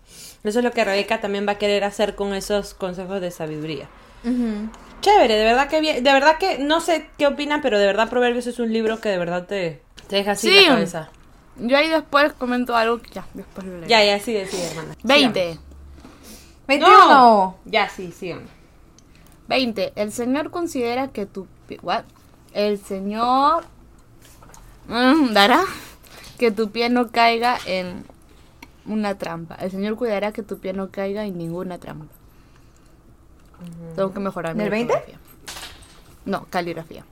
Eso 0.44 0.60
es 0.60 0.66
lo 0.66 0.72
que 0.72 0.84
Rebeca 0.84 1.22
también 1.22 1.48
va 1.48 1.54
a 1.54 1.58
querer 1.58 1.84
hacer 1.86 2.14
con 2.16 2.34
esos 2.34 2.74
consejos 2.74 3.22
de 3.22 3.32
sabiduría. 3.32 3.88
Ujú. 4.26 4.70
Chévere, 5.00 5.36
de 5.36 5.46
verdad 5.46 5.70
que 5.70 5.80
bien, 5.80 6.04
de 6.04 6.12
verdad 6.12 6.38
que 6.38 6.58
no 6.60 6.82
sé 6.82 7.08
qué 7.18 7.26
opinan, 7.28 7.62
pero 7.62 7.80
de 7.80 7.86
verdad 7.86 8.10
Proverbios 8.10 8.46
es 8.46 8.60
un 8.60 8.74
libro 8.74 9.00
que 9.00 9.08
de 9.08 9.18
verdad 9.18 9.48
te, 9.48 9.82
te 10.10 10.18
deja 10.18 10.32
así 10.32 10.50
Sí. 10.50 10.62
la 10.66 10.74
cabeza. 10.74 11.10
Yo 11.56 11.78
ahí 11.78 11.88
después 11.88 12.34
comento 12.34 12.76
algo 12.76 13.02
que 13.02 13.12
ya, 13.12 13.26
después 13.34 13.66
lo 13.66 13.78
leo. 13.80 13.88
Ya, 13.88 14.04
ya, 14.04 14.20
sigue, 14.20 14.42
hermana. 14.72 14.94
20. 15.04 15.58
21. 16.68 17.08
No. 17.10 17.58
Ya, 17.66 17.88
sí, 17.90 18.12
sigan. 18.12 18.59
20. 19.50 19.94
El 19.96 20.12
Señor 20.14 20.52
considera 20.52 21.10
que 21.10 21.26
tu... 21.26 21.48
What? 21.82 22.04
El 22.54 22.80
Señor 22.80 23.66
mm, 24.88 25.34
dará 25.34 25.62
que 26.38 26.52
tu 26.52 26.70
pie 26.72 26.90
no 26.90 27.12
caiga 27.12 27.58
en 27.66 28.06
una 28.86 29.18
trampa. 29.18 29.56
El 29.56 29.72
Señor 29.72 29.96
cuidará 29.98 30.32
que 30.32 30.42
tu 30.44 30.58
pie 30.60 30.74
no 30.74 30.90
caiga 30.90 31.26
en 31.26 31.38
ninguna 31.38 31.78
trampa. 31.80 32.06
Tengo 33.96 34.14
que 34.14 34.20
mejorar 34.22 34.56
mi 34.56 34.62
¿Del 34.64 34.70
20? 34.72 34.94
ortografía. 34.94 35.20
No, 36.26 36.46
caligrafía. 36.50 37.04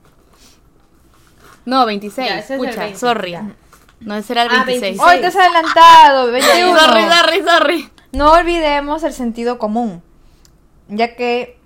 No, 1.66 1.86
26. 1.86 2.28
Ya, 2.30 2.40
ese 2.40 2.56
es 2.56 2.62
el 2.62 2.70
Pucha, 2.70 2.82
20, 2.84 3.00
sorry. 3.00 3.32
ya. 3.32 3.52
No, 4.00 4.16
ese 4.16 4.34
era 4.34 4.44
el 4.44 4.50
Ah, 4.52 4.64
26. 4.64 4.82
26. 4.98 5.02
Hoy 5.02 5.20
te 5.22 5.28
has 5.28 5.36
adelantado, 5.36 6.32
21. 6.32 6.80
Sorry, 6.80 7.04
sorry, 7.04 7.44
sorry. 7.44 7.90
No 8.14 8.32
olvidemos 8.32 9.04
el 9.04 9.12
sentido 9.12 9.58
común, 9.58 10.02
ya 10.88 11.16
que, 11.16 11.57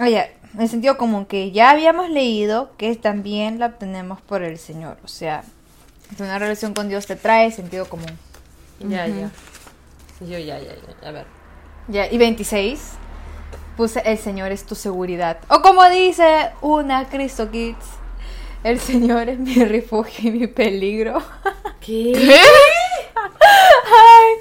oye, 0.00 0.30
el 0.58 0.68
sentido 0.68 0.96
común 0.96 1.26
que 1.26 1.50
ya 1.52 1.70
habíamos 1.70 2.10
leído, 2.10 2.70
que 2.76 2.94
también 2.96 3.58
la 3.58 3.66
obtenemos 3.66 4.20
por 4.20 4.42
el 4.42 4.58
Señor, 4.58 4.98
o 5.04 5.08
sea, 5.08 5.44
una 6.18 6.38
relación 6.38 6.74
con 6.74 6.88
Dios 6.88 7.06
te 7.06 7.16
trae 7.16 7.50
sentido 7.50 7.88
común. 7.88 8.18
Ya, 8.80 9.06
ya. 9.06 9.30
Yo 10.20 10.38
ya, 10.38 10.58
ya, 10.58 10.72
ya. 11.02 11.08
A 11.08 11.12
ver. 11.12 11.26
Ya, 11.88 12.10
y 12.10 12.18
26, 12.18 12.80
puse 13.76 14.02
el 14.04 14.18
Señor 14.18 14.52
es 14.52 14.64
tu 14.64 14.74
seguridad. 14.74 15.38
O 15.48 15.60
como 15.62 15.88
dice 15.88 16.50
una 16.62 17.08
Cristo 17.08 17.50
Kids, 17.50 17.84
el 18.64 18.80
Señor 18.80 19.28
es 19.28 19.38
mi 19.38 19.54
refugio 19.64 20.30
y 20.30 20.32
mi 20.32 20.46
peligro. 20.46 21.22
¿Qué? 21.80 22.12
Ay, 23.14 24.34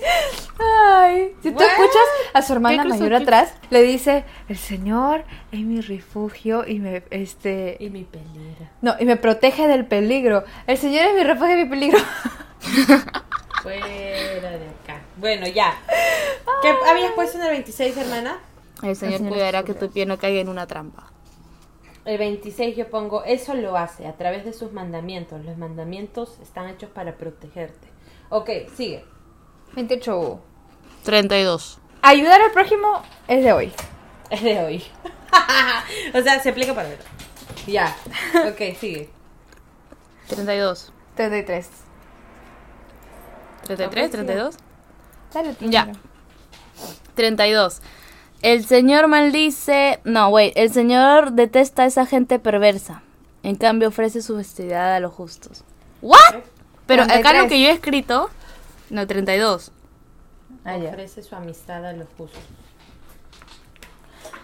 ay. 0.60 1.36
Si 1.42 1.52
tú 1.52 1.58
What? 1.58 1.68
escuchas 1.68 2.04
a 2.34 2.42
su 2.42 2.54
hermana 2.54 2.84
¿Qué 2.84 2.90
mayor 2.90 3.14
atrás, 3.14 3.54
le 3.70 3.82
dice, 3.84 4.24
el 4.48 4.58
Señor 4.58 5.24
es 5.52 5.60
mi 5.62 5.82
refugio 5.82 6.68
y 6.68 6.80
me, 6.80 7.04
este, 7.10 7.78
Y 7.80 7.90
mi 7.90 8.04
peligro. 8.04 8.68
no, 8.82 8.96
y 9.00 9.06
me 9.06 9.18
protege 9.18 9.68
del 9.68 9.86
peligro. 9.86 10.44
El 10.68 10.78
Señor 10.78 11.06
es 11.06 11.16
mi 11.16 11.24
refugio 11.24 11.58
y 11.60 11.64
mi 11.64 11.70
peligro. 11.70 12.00
Fuera 13.62 14.50
de 14.52 14.68
acá. 14.84 15.02
Bueno, 15.18 15.48
ya. 15.48 15.76
¿Qué 16.62 16.70
habías 16.90 17.12
puesto 17.14 17.38
en 17.38 17.46
el 17.46 17.52
26, 17.52 17.98
hermana? 17.98 18.38
El 18.84 18.96
Señor 18.96 19.18
Señor 19.18 19.32
cuidará 19.32 19.64
que 19.64 19.74
tu 19.74 19.90
pie 19.90 20.06
no 20.06 20.18
caiga 20.18 20.40
en 20.42 20.50
una 20.50 20.68
trampa. 20.68 21.12
El 22.06 22.20
26 22.20 22.76
yo 22.78 22.90
pongo, 22.90 23.24
eso 23.24 23.56
lo 23.56 23.76
hace 23.78 24.06
a 24.06 24.14
través 24.14 24.46
de 24.46 24.54
sus 24.54 24.72
mandamientos. 24.72 25.44
Los 25.44 25.58
mandamientos 25.58 26.38
están 26.44 26.70
hechos 26.70 26.90
para 26.92 27.18
protegerte. 27.18 27.88
Ok, 28.30 28.50
sigue. 28.76 29.04
28. 29.76 30.40
32. 31.04 31.80
Ayudar 32.02 32.42
al 32.42 32.52
prójimo 32.52 33.02
es 33.28 33.44
de 33.44 33.54
hoy. 33.54 33.74
Es 34.30 34.42
de 34.42 34.60
hoy. 34.60 34.84
o 36.14 36.22
sea, 36.22 36.40
se 36.40 36.50
aplica 36.50 36.74
para 36.74 36.90
ver. 36.90 37.00
Ya. 37.68 37.96
Ok, 38.50 38.78
sigue. 38.80 39.10
32. 40.28 40.92
33. 41.16 41.70
33, 43.68 44.12
32. 44.12 44.56
Dale, 45.34 45.56
Ya. 45.62 45.86
mira. 45.86 46.00
32. 47.16 47.82
El 48.42 48.66
Señor 48.66 49.08
maldice. 49.08 50.00
No, 50.04 50.30
wait. 50.30 50.54
El 50.56 50.72
Señor 50.72 51.32
detesta 51.32 51.84
a 51.84 51.86
esa 51.88 52.06
gente 52.06 52.38
perversa. 52.40 53.02
En 53.44 53.56
cambio, 53.56 53.88
ofrece 53.90 54.22
su 54.22 54.36
vestidad 54.36 54.96
a 54.96 55.00
los 55.00 55.14
justos. 55.14 55.64
¿What? 56.02 56.18
Pero 56.86 57.04
acá 57.04 57.14
33. 57.32 57.44
lo 57.44 57.50
que 57.50 57.62
yo 57.62 57.70
he 57.70 57.72
escrito. 57.72 58.30
No, 58.90 59.06
32. 59.06 59.72
Ah, 60.64 60.78
ya. 60.78 60.90
Ofrece 60.90 61.24
su 61.24 61.36
amistad 61.36 61.86
a 61.86 61.94
los 61.94 62.08
justos. 62.18 62.42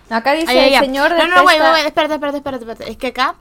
Acá 0.09 0.33
dice 0.33 0.51
Ay, 0.51 0.73
el. 0.73 0.81
Señor 0.81 1.11
No, 1.11 1.27
no, 1.27 1.43
wait, 1.43 1.61
espérate, 1.85 2.15
espérate, 2.15 2.37
espérate, 2.37 2.63
espérate. 2.63 2.91
Es 2.91 2.97
que 2.97 3.07
acá. 3.07 3.35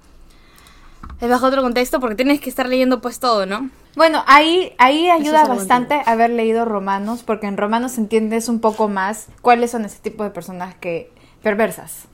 Es 1.20 1.28
bajo 1.28 1.46
otro 1.46 1.60
contexto 1.60 2.00
porque 2.00 2.14
tienes 2.16 2.40
que 2.40 2.48
estar 2.48 2.66
leyendo 2.66 3.02
pues 3.02 3.20
todo, 3.20 3.44
¿no? 3.44 3.68
Bueno, 3.94 4.24
ahí, 4.26 4.74
ahí 4.78 5.10
ayuda 5.10 5.44
bastante 5.44 6.00
haber 6.06 6.30
leído 6.30 6.64
Romanos, 6.64 7.22
porque 7.26 7.46
en 7.46 7.58
Romanos 7.58 7.98
entiendes 7.98 8.48
un 8.48 8.60
poco 8.60 8.88
más 8.88 9.26
cuáles 9.42 9.70
son 9.70 9.84
ese 9.84 9.98
tipo 9.98 10.24
de 10.24 10.30
personas 10.30 10.74
que 10.76 11.12
perversas. 11.42 12.04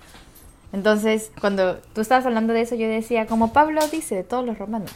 Entonces, 0.73 1.31
cuando 1.41 1.77
tú 1.95 2.01
estabas 2.01 2.27
hablando 2.27 2.53
de 2.53 2.63
eso, 2.63 2.75
yo 2.75 2.89
decía, 2.89 3.27
como 3.27 3.53
Pablo 3.53 3.87
dice 3.89 4.17
de 4.17 4.25
todos 4.25 4.45
los 4.45 4.59
romanos. 4.59 4.91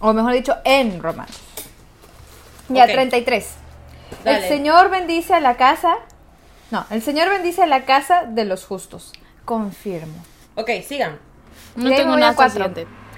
O 0.00 0.12
mejor 0.12 0.32
dicho, 0.32 0.54
en 0.64 1.02
Romanos. 1.02 1.40
Ya, 2.70 2.84
Ok. 2.84 2.90
33. 2.92 3.48
Dale. 4.24 4.38
El 4.38 4.48
Señor 4.48 4.90
bendice 4.90 5.34
a 5.34 5.40
la 5.40 5.56
casa. 5.56 5.96
No, 6.70 6.86
el 6.90 7.02
Señor 7.02 7.28
bendice 7.28 7.62
a 7.62 7.66
la 7.66 7.84
casa 7.84 8.24
de 8.24 8.44
los 8.44 8.64
justos. 8.64 9.12
Confirmo. 9.44 10.14
Ok, 10.54 10.70
sigan. 10.86 11.18
No 11.76 11.90
tengo 11.90 12.16
nada 12.16 12.34
cuatro. 12.34 12.72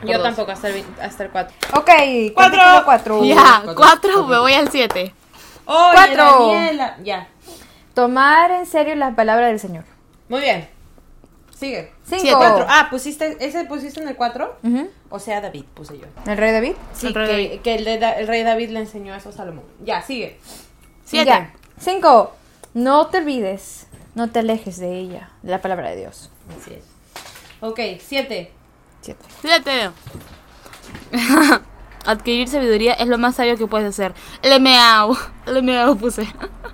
Yo 0.04 0.14
dos. 0.14 0.22
tampoco, 0.22 0.50
hasta 0.52 0.68
el, 0.68 0.74
20 0.74 1.02
hasta 1.02 1.24
el 1.24 1.30
4. 1.30 1.56
Ok, 1.76 1.90
Cuatro. 2.34 2.60
4. 2.84 3.24
Ya, 3.24 3.62
4, 3.76 4.26
me 4.26 4.38
voy 4.38 4.52
al 4.52 4.68
7. 4.68 5.14
¡Oye, 5.64 5.88
Cuatro. 5.92 6.48
Daniela! 6.52 6.96
Ya. 7.04 7.28
Tomar 7.94 8.50
en 8.50 8.66
serio 8.66 8.96
las 8.96 9.14
palabras 9.14 9.50
del 9.50 9.60
Señor. 9.60 9.84
Muy 10.28 10.40
bien. 10.40 10.68
Sigue. 11.62 11.92
Cinco. 12.04 12.38
Cuatro. 12.38 12.66
Ah, 12.68 12.88
pusiste, 12.90 13.36
¿ese 13.38 13.64
pusiste 13.66 14.00
en 14.02 14.08
el 14.08 14.16
4? 14.16 14.56
Ujú. 14.64 14.90
O 15.10 15.18
sea, 15.20 15.40
David 15.40 15.62
puse 15.74 15.96
yo. 15.96 16.06
¿El 16.26 16.36
rey 16.36 16.50
David? 16.52 16.72
Sí, 16.92 17.06
El 17.06 17.14
rey 17.14 17.26
que, 17.26 17.32
David. 17.32 17.60
que 17.60 17.74
el, 17.76 17.84
de 17.84 17.98
Da- 17.98 18.12
el 18.18 18.26
rey 18.26 18.42
David 18.42 18.70
le 18.70 18.80
enseñó 18.80 19.14
eso 19.14 19.28
a 19.28 19.32
Salomón. 19.32 19.64
Ya, 19.84 20.02
sigue. 20.02 20.40
7. 21.04 21.24
Ya. 21.24 21.52
Cinco. 21.78 22.32
No 22.74 23.06
te 23.06 23.18
olvides, 23.18 23.86
no 24.16 24.28
te 24.30 24.40
alejes 24.40 24.78
de 24.78 24.98
ella, 24.98 25.30
de 25.42 25.52
la 25.52 25.60
palabra 25.62 25.90
de 25.90 25.96
Dios. 25.96 26.30
Así 26.60 26.74
es. 26.74 26.84
Ok, 27.60 27.78
7. 28.00 28.50
Siete. 29.00 29.24
7. 29.42 29.90
Adquirir 32.04 32.48
sabiduría 32.48 32.94
es 32.94 33.06
lo 33.06 33.18
más 33.18 33.36
sabio 33.36 33.56
que 33.56 33.66
puedes 33.68 33.88
hacer. 33.88 34.14
LMAO. 34.42 35.16
LMAO 35.46 35.94
puse. 36.00 36.26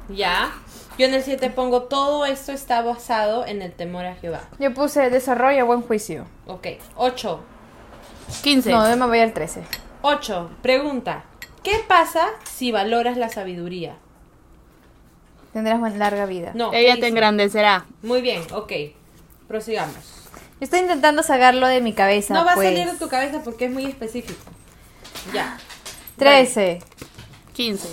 Ya. 0.09 0.51
Yo 0.99 1.07
en 1.07 1.15
el 1.15 1.23
7 1.23 1.51
pongo 1.51 1.85
todo 1.85 2.27
esto 2.27 2.51
está 2.51 2.83
basado 2.83 3.47
en 3.47 3.63
el 3.63 3.73
temor 3.73 4.05
a 4.05 4.17
Jehová. 4.17 4.41
Yo 4.59 4.75
puse 4.75 5.11
desarrollo 5.11 5.65
buen 5.65 5.83
juicio. 5.83 6.27
Ok. 6.49 6.67
8. 6.97 7.41
15. 8.43 8.73
No, 8.73 8.91
yo 8.91 8.97
me 8.97 9.07
voy 9.07 9.21
al 9.21 9.33
13. 9.33 9.63
8. 10.03 10.51
Pregunta. 10.61 11.25
¿Qué 11.63 11.85
pasa 11.87 12.27
si 12.51 12.73
valoras 12.73 13.17
la 13.17 13.29
sabiduría? 13.29 13.95
Tendrás 15.53 15.79
buena 15.79 15.97
larga 15.97 16.27
vida. 16.27 16.51
No. 16.55 16.73
¿qué 16.73 16.81
Ella 16.81 16.97
dice? 16.97 17.03
te 17.03 17.07
engrandecerá. 17.09 17.87
Muy 18.03 18.21
bien, 18.21 18.43
ok. 18.53 18.73
Prosigamos. 19.47 19.95
Yo 20.61 20.65
estoy 20.65 20.81
intentando 20.81 21.23
sacarlo 21.23 21.69
de 21.69 21.81
mi 21.81 21.93
cabeza. 21.93 22.35
No 22.35 22.45
va 22.45 22.55
pues. 22.55 22.67
a 22.67 22.71
salir 22.73 22.91
de 22.91 22.99
tu 22.99 23.09
cabeza 23.09 23.43
porque 23.45 23.67
es 23.67 23.71
muy 23.71 23.85
específico. 23.87 24.43
Ya. 25.33 25.59
13. 26.17 26.81
15. 27.53 27.89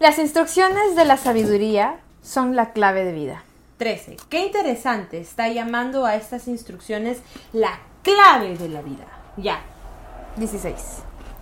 Las 0.00 0.18
instrucciones 0.18 0.96
de 0.96 1.04
la 1.04 1.16
sabiduría 1.16 2.00
son 2.24 2.56
la 2.56 2.72
clave 2.72 3.04
de 3.04 3.12
vida. 3.12 3.44
13. 3.78 4.16
Qué 4.30 4.44
interesante, 4.46 5.20
está 5.20 5.48
llamando 5.48 6.06
a 6.06 6.16
estas 6.16 6.48
instrucciones 6.48 7.18
la 7.52 7.78
clave 8.02 8.56
de 8.56 8.68
la 8.68 8.80
vida. 8.82 9.04
Ya. 9.36 9.60
16. 10.36 10.74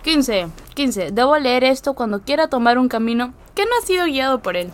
15. 0.03 0.47
15. 0.73 1.11
Debo 1.11 1.37
leer 1.37 1.63
esto 1.63 1.93
cuando 1.93 2.21
quiera 2.21 2.47
tomar 2.49 2.77
un 2.77 2.89
camino 2.89 3.33
que 3.55 3.65
no 3.65 3.71
ha 3.81 3.85
sido 3.85 4.05
guiado 4.05 4.41
por 4.41 4.57
él. 4.57 4.71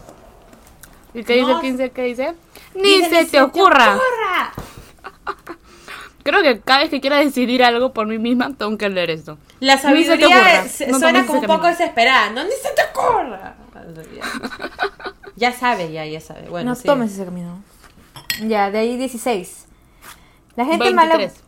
¿Y 1.13 1.23
qué 1.23 1.33
dice 1.35 1.47
No. 1.51 1.55
el 1.57 1.61
15? 1.61 1.91
¿Qué 1.91 2.01
dice? 2.03 2.33
Ni 2.75 2.81
Dice, 2.97 3.09
se 3.09 3.23
"Ni 3.23 3.29
te 3.29 3.41
ocurra. 3.41 3.95
ocurra". 3.95 4.53
Creo 6.23 6.41
que 6.41 6.59
cada 6.61 6.79
vez 6.81 6.89
que 6.89 7.01
quiera 7.01 7.17
decidir 7.17 7.63
algo 7.63 7.93
por 7.93 8.05
mí 8.07 8.17
misma, 8.19 8.51
tengo 8.57 8.77
que 8.77 8.89
leer 8.89 9.09
esto. 9.11 9.37
La 9.59 9.73
se 9.77 9.81
te 9.83 9.87
sabiduría 9.89 10.27
ocurra, 10.27 10.63
es- 10.65 10.87
no 10.87 10.99
suena 10.99 11.25
como 11.25 11.39
un 11.39 11.45
poco 11.45 11.67
desesperada. 11.67 12.29
No, 12.31 12.43
ni 12.43 12.51
se 12.51 12.69
te 12.75 12.81
ocurra. 12.93 13.55
Ya 15.39 15.53
sabe, 15.53 15.89
ya, 15.93 16.05
ya 16.05 16.19
sabe. 16.19 16.50
Bueno, 16.50 16.72
no 16.72 16.75
sí. 16.75 16.84
tomes 16.84 17.13
ese 17.13 17.24
camino. 17.24 17.63
Ya, 18.46 18.69
de 18.72 18.79
ahí 18.79 18.98
16. 18.98 19.67
La 20.58 20.65
gente 20.65 20.91
mala. 20.93 21.15
23. 21.15 21.43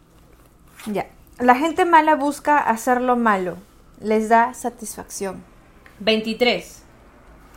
Ya. 0.94 1.10
La 1.40 1.56
gente 1.56 1.84
mala 1.84 2.16
busca 2.16 2.58
hacer 2.58 3.02
lo 3.02 3.18
malo. 3.18 3.58
Les 4.00 4.30
da 4.30 4.54
satisfacción. 4.54 5.44
23. 6.00 6.84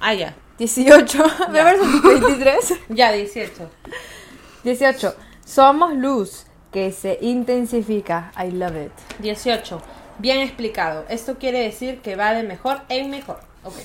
Ah, 0.00 0.14
ya. 0.14 0.34
18. 0.58 1.24
¿Me 1.52 1.62
ves? 1.62 1.78
23. 2.02 2.80
Ya, 2.88 3.12
18. 3.12 3.70
18. 4.64 5.14
Somos 5.44 5.94
luz 5.94 6.46
que 6.72 6.90
se 6.90 7.16
intensifica. 7.20 8.32
I 8.36 8.50
love 8.50 8.74
it. 8.86 8.92
18. 9.20 9.80
Bien 10.18 10.40
explicado. 10.40 11.04
Esto 11.08 11.38
quiere 11.38 11.60
decir 11.60 12.00
que 12.00 12.16
va 12.16 12.32
de 12.32 12.42
mejor 12.42 12.80
en 12.88 13.10
mejor. 13.10 13.38
Ok. 13.62 13.76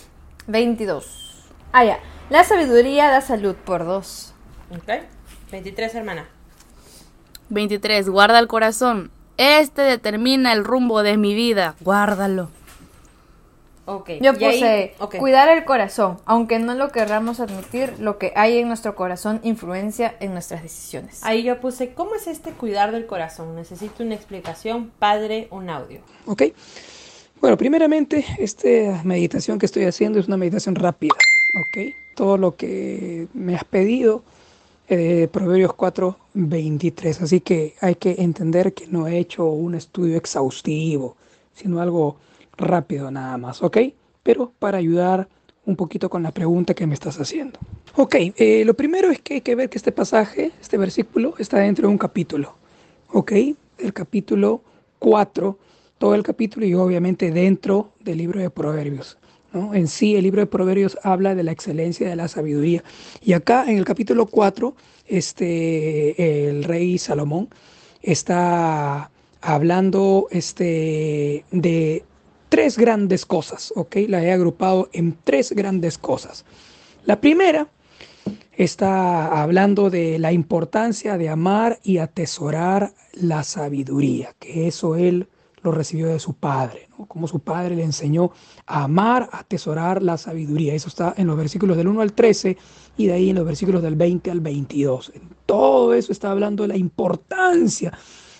22. 0.47 1.45
Ah, 1.71 1.85
ya. 1.85 1.99
La 2.29 2.43
sabiduría 2.43 3.09
da 3.09 3.21
salud 3.21 3.55
por 3.55 3.85
dos. 3.85 4.33
Ok. 4.71 5.03
23, 5.51 5.95
hermana. 5.95 6.27
23. 7.49 8.07
Guarda 8.09 8.37
el 8.39 8.47
corazón. 8.47 9.09
Este 9.37 9.81
determina 9.81 10.53
el 10.53 10.63
rumbo 10.63 11.01
de 11.01 11.17
mi 11.17 11.33
vida. 11.33 11.75
Guárdalo. 11.81 12.49
Ok. 13.85 14.11
Yo 14.21 14.31
ahí- 14.31 14.93
puse 14.99 15.17
cuidar 15.17 15.49
el 15.49 15.65
corazón, 15.65 16.19
aunque 16.25 16.59
no 16.59 16.75
lo 16.75 16.89
querramos 16.91 17.39
admitir, 17.39 17.95
lo 17.97 18.19
que 18.19 18.31
hay 18.35 18.59
en 18.59 18.67
nuestro 18.67 18.93
corazón 18.95 19.39
influencia 19.41 20.15
en 20.19 20.33
nuestras 20.33 20.61
decisiones. 20.61 21.21
Ahí 21.23 21.41
yo 21.41 21.59
puse, 21.59 21.93
¿cómo 21.95 22.13
es 22.13 22.27
este 22.27 22.51
cuidar 22.51 22.91
del 22.91 23.07
corazón? 23.07 23.55
Necesito 23.55 24.03
una 24.03 24.13
explicación, 24.13 24.91
padre, 24.99 25.47
un 25.49 25.71
audio. 25.71 26.01
¿Ok? 26.27 26.43
Bueno, 27.41 27.57
primeramente, 27.57 28.23
esta 28.37 28.67
meditación 29.03 29.57
que 29.57 29.65
estoy 29.65 29.85
haciendo 29.85 30.19
es 30.19 30.27
una 30.27 30.37
meditación 30.37 30.75
rápida. 30.75 31.15
¿Ok? 31.55 31.93
Todo 32.15 32.37
lo 32.37 32.55
que 32.55 33.27
me 33.33 33.55
has 33.55 33.63
pedido, 33.63 34.23
eh, 34.87 35.27
Proverbios 35.31 35.73
4, 35.73 36.17
23. 36.33 37.21
Así 37.21 37.39
que 37.41 37.75
hay 37.81 37.95
que 37.95 38.15
entender 38.19 38.73
que 38.73 38.87
no 38.87 39.07
he 39.07 39.17
hecho 39.17 39.45
un 39.45 39.75
estudio 39.75 40.17
exhaustivo, 40.17 41.15
sino 41.53 41.79
algo 41.81 42.17
rápido 42.57 43.09
nada 43.11 43.37
más. 43.37 43.63
¿Ok? 43.63 43.77
Pero 44.23 44.51
para 44.59 44.77
ayudar 44.77 45.27
un 45.65 45.75
poquito 45.75 46.09
con 46.09 46.23
la 46.23 46.31
pregunta 46.31 46.73
que 46.73 46.87
me 46.87 46.93
estás 46.93 47.19
haciendo. 47.19 47.59
Ok, 47.95 48.15
eh, 48.15 48.63
lo 48.65 48.73
primero 48.73 49.11
es 49.11 49.21
que 49.21 49.35
hay 49.35 49.41
que 49.41 49.55
ver 49.55 49.69
que 49.69 49.77
este 49.77 49.91
pasaje, 49.91 50.51
este 50.59 50.77
versículo, 50.77 51.35
está 51.37 51.59
dentro 51.59 51.87
de 51.87 51.91
un 51.91 51.97
capítulo. 51.97 52.55
¿ok? 53.11 53.31
El 53.77 53.93
capítulo 53.93 54.61
4, 54.99 55.57
todo 55.97 56.15
el 56.15 56.23
capítulo 56.23 56.65
y 56.65 56.73
obviamente 56.73 57.31
dentro 57.31 57.91
del 57.99 58.17
libro 58.17 58.39
de 58.39 58.49
Proverbios. 58.49 59.18
En 59.53 59.87
sí, 59.87 60.15
el 60.15 60.23
libro 60.23 60.41
de 60.41 60.45
Proverbios 60.45 60.97
habla 61.01 61.33
de 61.33 61.43
la 61.43 61.51
excelencia 61.51 62.07
de 62.07 62.15
la 62.15 62.27
sabiduría. 62.27 62.83
Y 63.21 63.33
acá 63.33 63.65
en 63.67 63.77
el 63.77 63.85
capítulo 63.85 64.27
4, 64.27 64.75
este, 65.07 66.49
el 66.49 66.63
rey 66.63 66.97
Salomón 66.99 67.49
está 68.01 69.09
hablando 69.41 70.27
este, 70.29 71.45
de 71.51 72.03
tres 72.49 72.77
grandes 72.77 73.25
cosas, 73.25 73.73
¿ok? 73.75 73.97
La 74.07 74.23
he 74.23 74.31
agrupado 74.31 74.89
en 74.93 75.17
tres 75.23 75.51
grandes 75.51 75.97
cosas. 75.97 76.45
La 77.05 77.19
primera 77.19 77.67
está 78.53 79.41
hablando 79.41 79.89
de 79.89 80.19
la 80.19 80.31
importancia 80.31 81.17
de 81.17 81.29
amar 81.29 81.79
y 81.83 81.97
atesorar 81.97 82.93
la 83.13 83.43
sabiduría, 83.43 84.35
que 84.37 84.67
eso 84.67 84.95
él 84.95 85.27
lo 85.61 85.71
recibió 85.71 86.07
de 86.07 86.19
su 86.19 86.33
padre, 86.33 86.89
como 87.07 87.27
su 87.27 87.39
padre 87.39 87.75
le 87.75 87.83
enseñó 87.83 88.31
a 88.65 88.83
amar, 88.83 89.29
a 89.31 89.39
atesorar 89.39 90.01
la 90.01 90.17
sabiduría. 90.17 90.73
Eso 90.73 90.87
está 90.87 91.13
en 91.17 91.27
los 91.27 91.37
versículos 91.37 91.77
del 91.77 91.87
1 91.87 92.01
al 92.01 92.13
13 92.13 92.57
y 92.97 93.07
de 93.07 93.13
ahí 93.13 93.29
en 93.29 93.35
los 93.35 93.45
versículos 93.45 93.81
del 93.81 93.95
20 93.95 94.31
al 94.31 94.39
22. 94.39 95.11
En 95.15 95.29
todo 95.45 95.93
eso 95.93 96.11
está 96.11 96.31
hablando 96.31 96.63
de 96.63 96.69
la 96.69 96.77
importancia 96.77 97.97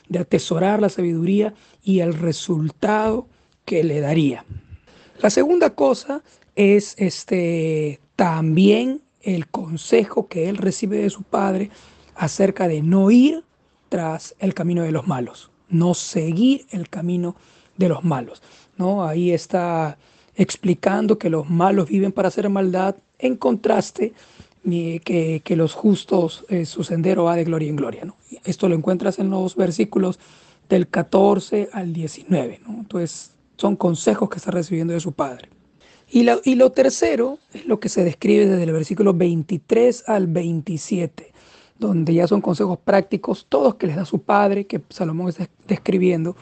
de 0.07 0.19
atesorar 0.19 0.81
la 0.81 0.89
sabiduría 0.89 1.53
y 1.83 1.99
el 1.99 2.13
resultado 2.13 3.27
que 3.65 3.83
le 3.83 4.01
daría. 4.01 4.45
La 5.21 5.29
segunda 5.29 5.71
cosa 5.71 6.23
es 6.55 6.95
este 6.97 7.99
también 8.15 9.01
el 9.21 9.47
consejo 9.47 10.27
que 10.27 10.49
él 10.49 10.57
recibe 10.57 10.97
de 10.97 11.09
su 11.09 11.23
padre 11.23 11.69
acerca 12.15 12.67
de 12.67 12.81
no 12.81 13.11
ir 13.11 13.43
tras 13.89 14.35
el 14.39 14.53
camino 14.53 14.83
de 14.83 14.91
los 14.91 15.07
malos, 15.07 15.51
no 15.69 15.93
seguir 15.93 16.65
el 16.71 16.89
camino 16.89 17.35
de 17.77 17.89
los 17.89 18.03
malos. 18.03 18.41
¿no? 18.77 19.05
Ahí 19.05 19.31
está 19.31 19.97
explicando 20.35 21.17
que 21.17 21.29
los 21.29 21.49
malos 21.49 21.89
viven 21.89 22.11
para 22.11 22.29
hacer 22.29 22.49
maldad, 22.49 22.95
en 23.17 23.35
contraste 23.35 24.13
que, 24.63 25.41
que 25.43 25.55
los 25.55 25.73
justos, 25.73 26.45
eh, 26.49 26.65
su 26.65 26.83
sendero 26.83 27.25
va 27.25 27.35
de 27.35 27.43
gloria 27.43 27.69
en 27.69 27.75
gloria. 27.75 28.05
¿no? 28.05 28.15
Esto 28.45 28.69
lo 28.69 28.75
encuentras 28.75 29.19
en 29.19 29.29
los 29.29 29.55
versículos 29.55 30.19
del 30.69 30.87
14 30.87 31.69
al 31.73 31.93
19. 31.93 32.61
¿no? 32.67 32.79
Entonces, 32.79 33.31
son 33.57 33.75
consejos 33.75 34.29
que 34.29 34.37
está 34.37 34.51
recibiendo 34.51 34.93
de 34.93 34.99
su 34.99 35.11
padre. 35.11 35.49
Y, 36.11 36.25
y 36.43 36.55
lo 36.55 36.71
tercero 36.71 37.39
es 37.53 37.65
lo 37.65 37.79
que 37.79 37.89
se 37.89 38.03
describe 38.03 38.47
desde 38.47 38.63
el 38.63 38.71
versículo 38.71 39.13
23 39.13 40.05
al 40.07 40.27
27, 40.27 41.33
donde 41.79 42.13
ya 42.13 42.27
son 42.27 42.41
consejos 42.41 42.77
prácticos, 42.77 43.45
todos 43.47 43.75
que 43.75 43.87
les 43.87 43.95
da 43.95 44.05
su 44.05 44.21
padre, 44.21 44.67
que 44.67 44.81
Salomón 44.89 45.29
está 45.29 45.49
describiendo, 45.67 46.35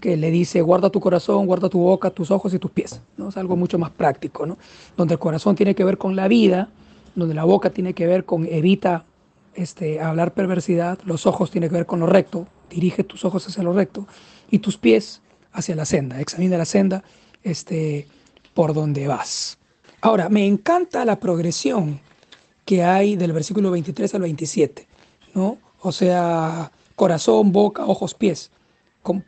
que 0.00 0.16
le 0.16 0.30
dice, 0.30 0.62
guarda 0.62 0.90
tu 0.90 1.00
corazón, 1.00 1.46
guarda 1.46 1.68
tu 1.68 1.80
boca, 1.80 2.10
tus 2.10 2.30
ojos 2.30 2.54
y 2.54 2.58
tus 2.58 2.70
pies. 2.70 3.02
¿no? 3.16 3.28
Es 3.28 3.36
algo 3.36 3.56
mucho 3.56 3.78
más 3.78 3.90
práctico, 3.90 4.46
¿no? 4.46 4.56
donde 4.96 5.14
el 5.14 5.20
corazón 5.20 5.56
tiene 5.56 5.74
que 5.74 5.84
ver 5.84 5.98
con 5.98 6.14
la 6.14 6.28
vida, 6.28 6.70
donde 7.16 7.34
la 7.34 7.44
boca 7.44 7.70
tiene 7.70 7.94
que 7.94 8.06
ver 8.06 8.24
con 8.24 8.46
evita 8.46 9.04
este, 9.54 10.00
hablar 10.00 10.34
perversidad, 10.34 10.98
los 11.04 11.26
ojos 11.26 11.50
tienen 11.50 11.70
que 11.70 11.76
ver 11.76 11.86
con 11.86 11.98
lo 11.98 12.06
recto, 12.06 12.46
dirige 12.70 13.02
tus 13.02 13.24
ojos 13.24 13.46
hacia 13.48 13.62
lo 13.62 13.72
recto, 13.72 14.06
y 14.50 14.60
tus 14.60 14.76
pies 14.76 15.20
hacia 15.52 15.74
la 15.74 15.84
senda, 15.84 16.20
examina 16.20 16.58
la 16.58 16.64
senda 16.64 17.02
este, 17.42 18.06
por 18.54 18.74
donde 18.74 19.08
vas. 19.08 19.58
Ahora, 20.00 20.28
me 20.28 20.46
encanta 20.46 21.04
la 21.04 21.18
progresión 21.18 22.00
que 22.66 22.82
hay 22.82 23.16
del 23.16 23.32
versículo 23.32 23.70
23 23.70 24.14
al 24.16 24.22
27, 24.22 24.86
¿no? 25.34 25.56
O 25.80 25.92
sea, 25.92 26.72
corazón, 26.96 27.52
boca, 27.52 27.86
ojos, 27.86 28.12
pies, 28.12 28.50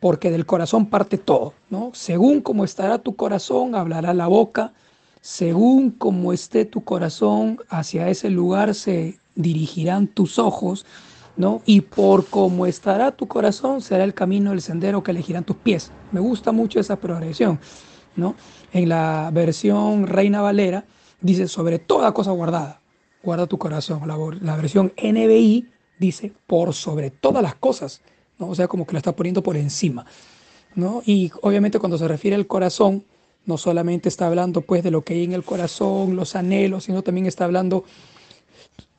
porque 0.00 0.30
del 0.30 0.44
corazón 0.44 0.86
parte 0.86 1.18
todo, 1.18 1.54
¿no? 1.70 1.92
Según 1.94 2.40
como 2.40 2.64
estará 2.64 2.98
tu 2.98 3.14
corazón, 3.14 3.76
hablará 3.76 4.12
la 4.12 4.26
boca, 4.26 4.72
según 5.20 5.92
como 5.92 6.32
esté 6.32 6.64
tu 6.64 6.82
corazón, 6.82 7.60
hacia 7.68 8.08
ese 8.08 8.28
lugar 8.28 8.74
se 8.74 9.20
dirigirán 9.36 10.08
tus 10.08 10.40
ojos, 10.40 10.84
¿no? 11.36 11.62
Y 11.64 11.82
por 11.82 12.26
cómo 12.26 12.66
estará 12.66 13.12
tu 13.12 13.28
corazón, 13.28 13.80
será 13.82 14.02
el 14.02 14.14
camino, 14.14 14.52
el 14.52 14.62
sendero 14.62 15.04
que 15.04 15.12
elegirán 15.12 15.44
tus 15.44 15.56
pies. 15.56 15.92
Me 16.10 16.18
gusta 16.18 16.50
mucho 16.50 16.80
esa 16.80 16.96
progresión, 16.96 17.60
¿no? 18.16 18.34
En 18.72 18.88
la 18.88 19.30
versión 19.32 20.08
Reina 20.08 20.42
Valera 20.42 20.86
dice 21.20 21.46
sobre 21.46 21.78
toda 21.78 22.12
cosa 22.12 22.32
guardada, 22.32 22.80
guarda 23.22 23.46
tu 23.46 23.58
corazón. 23.58 24.02
La, 24.06 24.56
versión 24.56 24.92
NBI 24.96 25.66
dice 25.98 26.32
por 26.46 26.74
sobre 26.74 27.10
todas 27.10 27.42
las 27.42 27.54
cosas, 27.54 28.00
¿no? 28.38 28.48
O 28.48 28.54
sea, 28.54 28.68
como 28.68 28.86
que 28.86 28.92
lo 28.92 28.98
está 28.98 29.14
poniendo 29.14 29.42
por 29.42 29.56
encima, 29.56 30.06
¿no? 30.74 31.02
Y 31.04 31.30
obviamente 31.42 31.78
cuando 31.78 31.98
se 31.98 32.08
refiere 32.08 32.36
al 32.36 32.46
corazón, 32.46 33.04
no 33.46 33.56
solamente 33.56 34.08
está 34.08 34.26
hablando 34.26 34.60
pues 34.60 34.82
de 34.82 34.90
lo 34.90 35.02
que 35.02 35.14
hay 35.14 35.24
en 35.24 35.32
el 35.32 35.42
corazón, 35.42 36.16
los 36.16 36.36
anhelos, 36.36 36.84
sino 36.84 37.02
también 37.02 37.26
está 37.26 37.44
hablando 37.44 37.84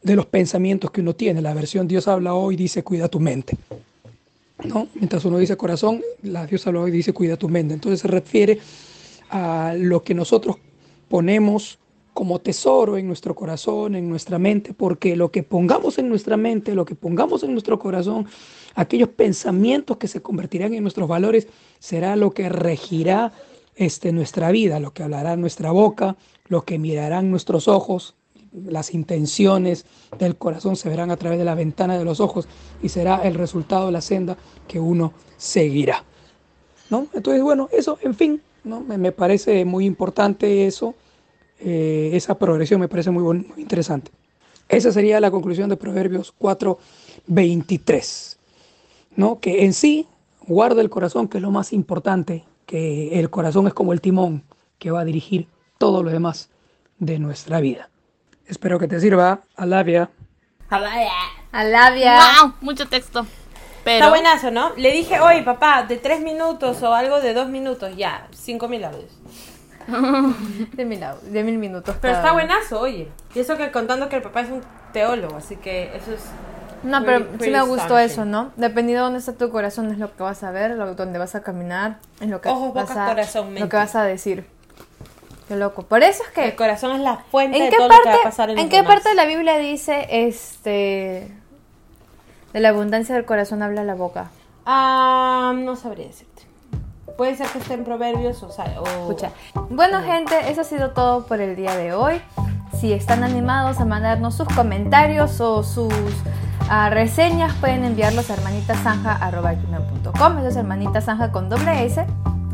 de 0.02 0.16
los 0.16 0.26
pensamientos 0.26 0.92
que 0.92 1.02
uno 1.02 1.16
tiene. 1.16 1.42
La 1.42 1.54
versión 1.54 1.88
Dios 1.88 2.08
habla 2.08 2.34
hoy 2.34 2.56
dice 2.56 2.84
cuida 2.84 3.08
tu 3.08 3.20
mente. 3.20 3.58
¿no? 4.64 4.88
Mientras 4.96 5.24
uno 5.26 5.38
dice 5.38 5.56
corazón, 5.56 6.02
la 6.24 6.46
Dios 6.46 6.66
habla 6.68 6.82
hoy 6.82 6.92
dice 6.92 7.14
cuida 7.14 7.38
tu 7.38 7.48
mente. 7.48 7.74
Entonces 7.74 8.00
se 8.02 8.08
refiere 8.08 8.60
a 9.30 9.76
lo 9.78 10.04
que 10.04 10.14
nosotros 10.14 10.58
ponemos 11.08 11.80
como 12.14 12.40
tesoro 12.40 12.98
en 12.98 13.08
nuestro 13.08 13.36
corazón, 13.36 13.96
en 13.96 14.10
nuestra 14.10 14.40
mente, 14.40 14.74
porque 14.74 15.16
lo 15.16 15.32
que 15.32 15.44
pongamos 15.44 15.98
en 15.98 16.10
nuestra 16.10 16.38
mente, 16.38 16.76
lo 16.76 16.86
que 16.86 16.96
pongamos 16.96 17.44
en 17.44 17.52
nuestro 17.52 17.80
corazón, 17.80 18.28
aquellos 18.76 19.10
pensamientos 19.10 19.98
que 19.98 20.08
se 20.08 20.22
convertirán 20.22 20.74
en 20.74 20.84
nuestros 20.84 21.08
valores, 21.08 21.48
será 21.80 22.16
lo 22.16 22.32
que 22.32 22.50
regirá 22.50 23.32
este, 23.76 24.12
nuestra 24.12 24.52
vida, 24.52 24.80
lo 24.80 24.94
que 24.94 25.04
hablará 25.04 25.36
nuestra 25.38 25.72
boca, 25.72 26.18
lo 26.48 26.64
que 26.66 26.78
mirarán 26.78 27.32
nuestros 27.32 27.68
ojos, 27.68 28.16
las 28.52 28.94
intenciones 28.94 29.86
del 30.18 30.36
corazón 30.36 30.76
se 30.76 30.90
verán 30.90 31.12
a 31.12 31.18
través 31.18 31.38
de 31.38 31.46
la 31.46 31.56
ventana 31.56 31.98
de 31.98 32.06
los 32.06 32.20
ojos 32.20 32.48
y 32.82 32.90
será 32.90 33.22
el 33.24 33.36
resultado 33.36 33.86
de 33.86 33.92
la 33.92 34.02
senda 34.02 34.38
que 34.68 34.80
uno 34.80 35.14
seguirá. 35.38 36.04
¿no? 36.90 37.08
Entonces, 37.14 37.44
bueno, 37.44 37.70
eso, 37.72 38.00
en 38.02 38.16
fin, 38.16 38.42
¿no? 38.64 38.82
me, 38.82 38.98
me 38.98 39.12
parece 39.12 39.64
muy 39.66 39.86
importante 39.86 40.66
eso, 40.66 40.96
eh, 41.60 42.12
esa 42.14 42.38
progresión 42.38 42.80
me 42.80 42.88
parece 42.88 43.12
muy, 43.12 43.46
interesante. 43.58 44.12
Esa 44.68 44.92
sería 44.92 45.20
la 45.20 45.32
conclusión 45.32 45.70
de 45.70 45.78
Proverbios 45.78 46.34
4:23, 46.40 48.38
¿no? 49.16 49.40
que 49.40 49.66
en 49.66 49.74
sí 49.74 50.08
guarda 50.48 50.82
el 50.82 50.90
corazón, 50.90 51.28
que 51.28 51.38
es 51.38 51.42
lo 51.42 51.52
más 51.52 51.74
importante, 51.74 52.46
que 52.66 53.20
el 53.20 53.30
corazón 53.30 53.68
es 53.68 53.74
como 53.74 53.94
el 53.94 54.02
timón 54.02 54.44
que 54.78 54.92
va 54.92 55.02
a 55.02 55.06
dirigir 55.06 55.48
todo 55.78 56.04
lo 56.04 56.12
demás 56.12 56.50
de 57.00 57.20
nuestra 57.20 57.60
vida. 57.60 57.90
Espero 58.46 58.80
que 58.80 58.88
te 58.88 59.00
sirva, 59.00 59.42
Alavia. 59.56 60.10
Alabia. 61.52 62.20
¡Wow! 62.42 62.54
Mucho 62.62 62.88
texto. 62.88 63.26
Pero. 63.84 64.06
Está 64.06 64.10
buenazo, 64.10 64.52
¿no? 64.52 64.76
Le 64.76 64.92
dije, 64.92 65.20
oye, 65.20 65.42
papá, 65.44 65.84
de 65.84 65.98
tres 65.98 66.22
minutos 66.22 66.82
o 66.84 66.94
algo 66.94 67.22
de 67.22 67.34
dos 67.34 67.50
minutos, 67.50 67.96
ya, 67.96 68.28
cinco 68.32 68.68
mil 68.68 68.84
audios. 68.84 69.12
De 70.74 70.86
mil, 70.86 71.04
de 71.24 71.44
mil 71.44 71.58
minutos. 71.58 71.96
Pero 72.02 72.14
está 72.14 72.32
buenazo, 72.34 72.80
oye. 72.80 73.10
Y 73.36 73.40
eso 73.40 73.58
que 73.58 73.72
contando 73.72 74.10
que 74.10 74.16
el 74.18 74.22
papá 74.22 74.42
es 74.42 74.50
un 74.52 74.62
teólogo, 74.94 75.38
así 75.38 75.56
que 75.58 75.96
eso 75.96 76.14
es... 76.14 76.22
No, 76.84 77.04
pero 77.04 77.20
pretty- 77.32 77.44
sí 77.46 77.52
me 77.52 77.62
gustó 77.62 77.98
eso, 77.98 78.24
¿no? 78.26 78.52
Dependiendo 78.56 79.02
de 79.02 79.06
dónde 79.06 79.20
está 79.20 79.34
tu 79.34 79.50
corazón 79.50 79.92
es 79.92 79.98
lo 79.98 80.16
que 80.16 80.24
vas 80.24 80.44
a 80.44 80.52
ver, 80.52 80.72
lo, 80.72 80.96
donde 80.96 81.20
vas 81.20 81.36
a 81.36 81.42
caminar, 81.42 81.98
es 82.22 82.30
lo 82.30 82.40
que 82.40 82.48
Ojos, 82.50 82.74
vas 82.74 82.88
boca, 82.90 83.06
a, 83.06 83.10
corazón, 83.10 83.54
lo 83.56 83.68
que 83.68 83.76
vas 83.76 83.96
a 83.96 84.04
decir. 84.04 84.46
Qué 85.50 85.56
loco. 85.58 85.84
Por 85.84 86.04
eso 86.04 86.22
es 86.24 86.38
El 86.38 86.52
que 86.52 86.56
corazón 86.56 86.92
es 86.96 87.02
la 87.02 87.18
fuente 87.18 87.58
¿En 87.58 87.64
de 87.66 87.70
qué 87.72 87.78
todo 87.78 87.90
lo 87.90 87.96
que 88.04 88.10
va 88.10 88.16
a 88.16 88.24
pasar 88.24 88.50
en, 88.52 88.60
en 88.60 88.70
qué 88.70 88.78
demás. 88.78 88.94
parte 88.94 89.10
de 89.10 89.16
la 89.16 89.26
Biblia 89.26 89.58
dice 89.58 90.08
este 90.10 91.32
de 92.54 92.60
la 92.60 92.70
abundancia 92.70 93.14
del 93.16 93.26
corazón 93.26 93.62
habla 93.64 93.84
la 93.84 93.96
boca? 93.96 94.30
Ah, 94.66 95.54
no 95.56 95.76
sabría 95.76 96.08
decirte. 96.08 96.44
Puede 97.20 97.36
ser 97.36 97.48
que 97.48 97.58
esté 97.58 97.74
en 97.74 97.84
Proverbios 97.84 98.42
o... 98.44 98.50
sea, 98.50 98.64
o- 98.80 98.88
Escucha. 99.10 99.32
Bueno, 99.70 100.02
gente, 100.02 100.36
eso 100.50 100.62
ha 100.62 100.64
sido 100.64 100.92
todo 100.92 101.26
por 101.26 101.42
el 101.42 101.58
día 101.58 101.76
de 101.76 101.94
hoy. 101.94 102.22
Si 102.80 102.94
están 102.94 103.26
animados 103.26 103.82
a 103.82 103.86
mandarnos 103.86 104.36
sus 104.36 104.48
comentarios 104.48 105.42
o 105.42 105.62
sus 105.64 105.94
ah, 106.70 106.90
reseñas, 106.90 107.54
pueden 107.56 107.84
enviarlos 107.84 108.30
a 108.30 108.36
hermanitasanja.com. 108.36 110.38
Eso 110.38 110.48
es 110.48 110.56
hermanitasanja 110.56 111.34
con 111.34 111.50
doble 111.50 111.84
S, 111.86 112.06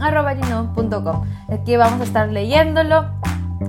arroba 0.02 0.34
gmail.com. 0.34 1.26
Aquí 1.54 1.76
vamos 1.78 2.02
a 2.02 2.06
estar 2.06 2.28
leyéndolo. 2.30 3.06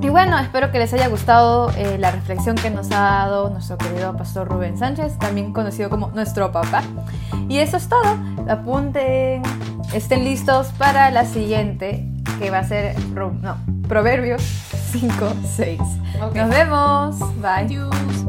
Y 0.00 0.08
bueno, 0.08 0.38
espero 0.38 0.72
que 0.72 0.78
les 0.78 0.92
haya 0.94 1.08
gustado 1.08 1.70
eh, 1.76 1.98
la 1.98 2.10
reflexión 2.10 2.56
que 2.56 2.70
nos 2.70 2.90
ha 2.90 3.00
dado 3.00 3.50
nuestro 3.50 3.76
querido 3.76 4.16
pastor 4.16 4.48
Rubén 4.48 4.78
Sánchez, 4.78 5.18
también 5.18 5.52
conocido 5.52 5.90
como 5.90 6.08
nuestro 6.08 6.50
papá. 6.52 6.82
Y 7.48 7.58
eso 7.58 7.76
es 7.76 7.88
todo. 7.88 8.16
Apunten, 8.48 9.42
estén 9.92 10.24
listos 10.24 10.68
para 10.78 11.10
la 11.10 11.24
siguiente, 11.24 12.04
que 12.38 12.50
va 12.50 12.58
a 12.58 12.64
ser 12.64 12.98
no, 13.08 13.56
Proverbios 13.88 14.42
5, 14.92 15.32
6. 15.56 15.80
Ok. 16.22 16.34
Nos 16.34 16.50
vemos. 16.50 17.18
Bye. 17.40 17.64
Adiós. 17.64 18.25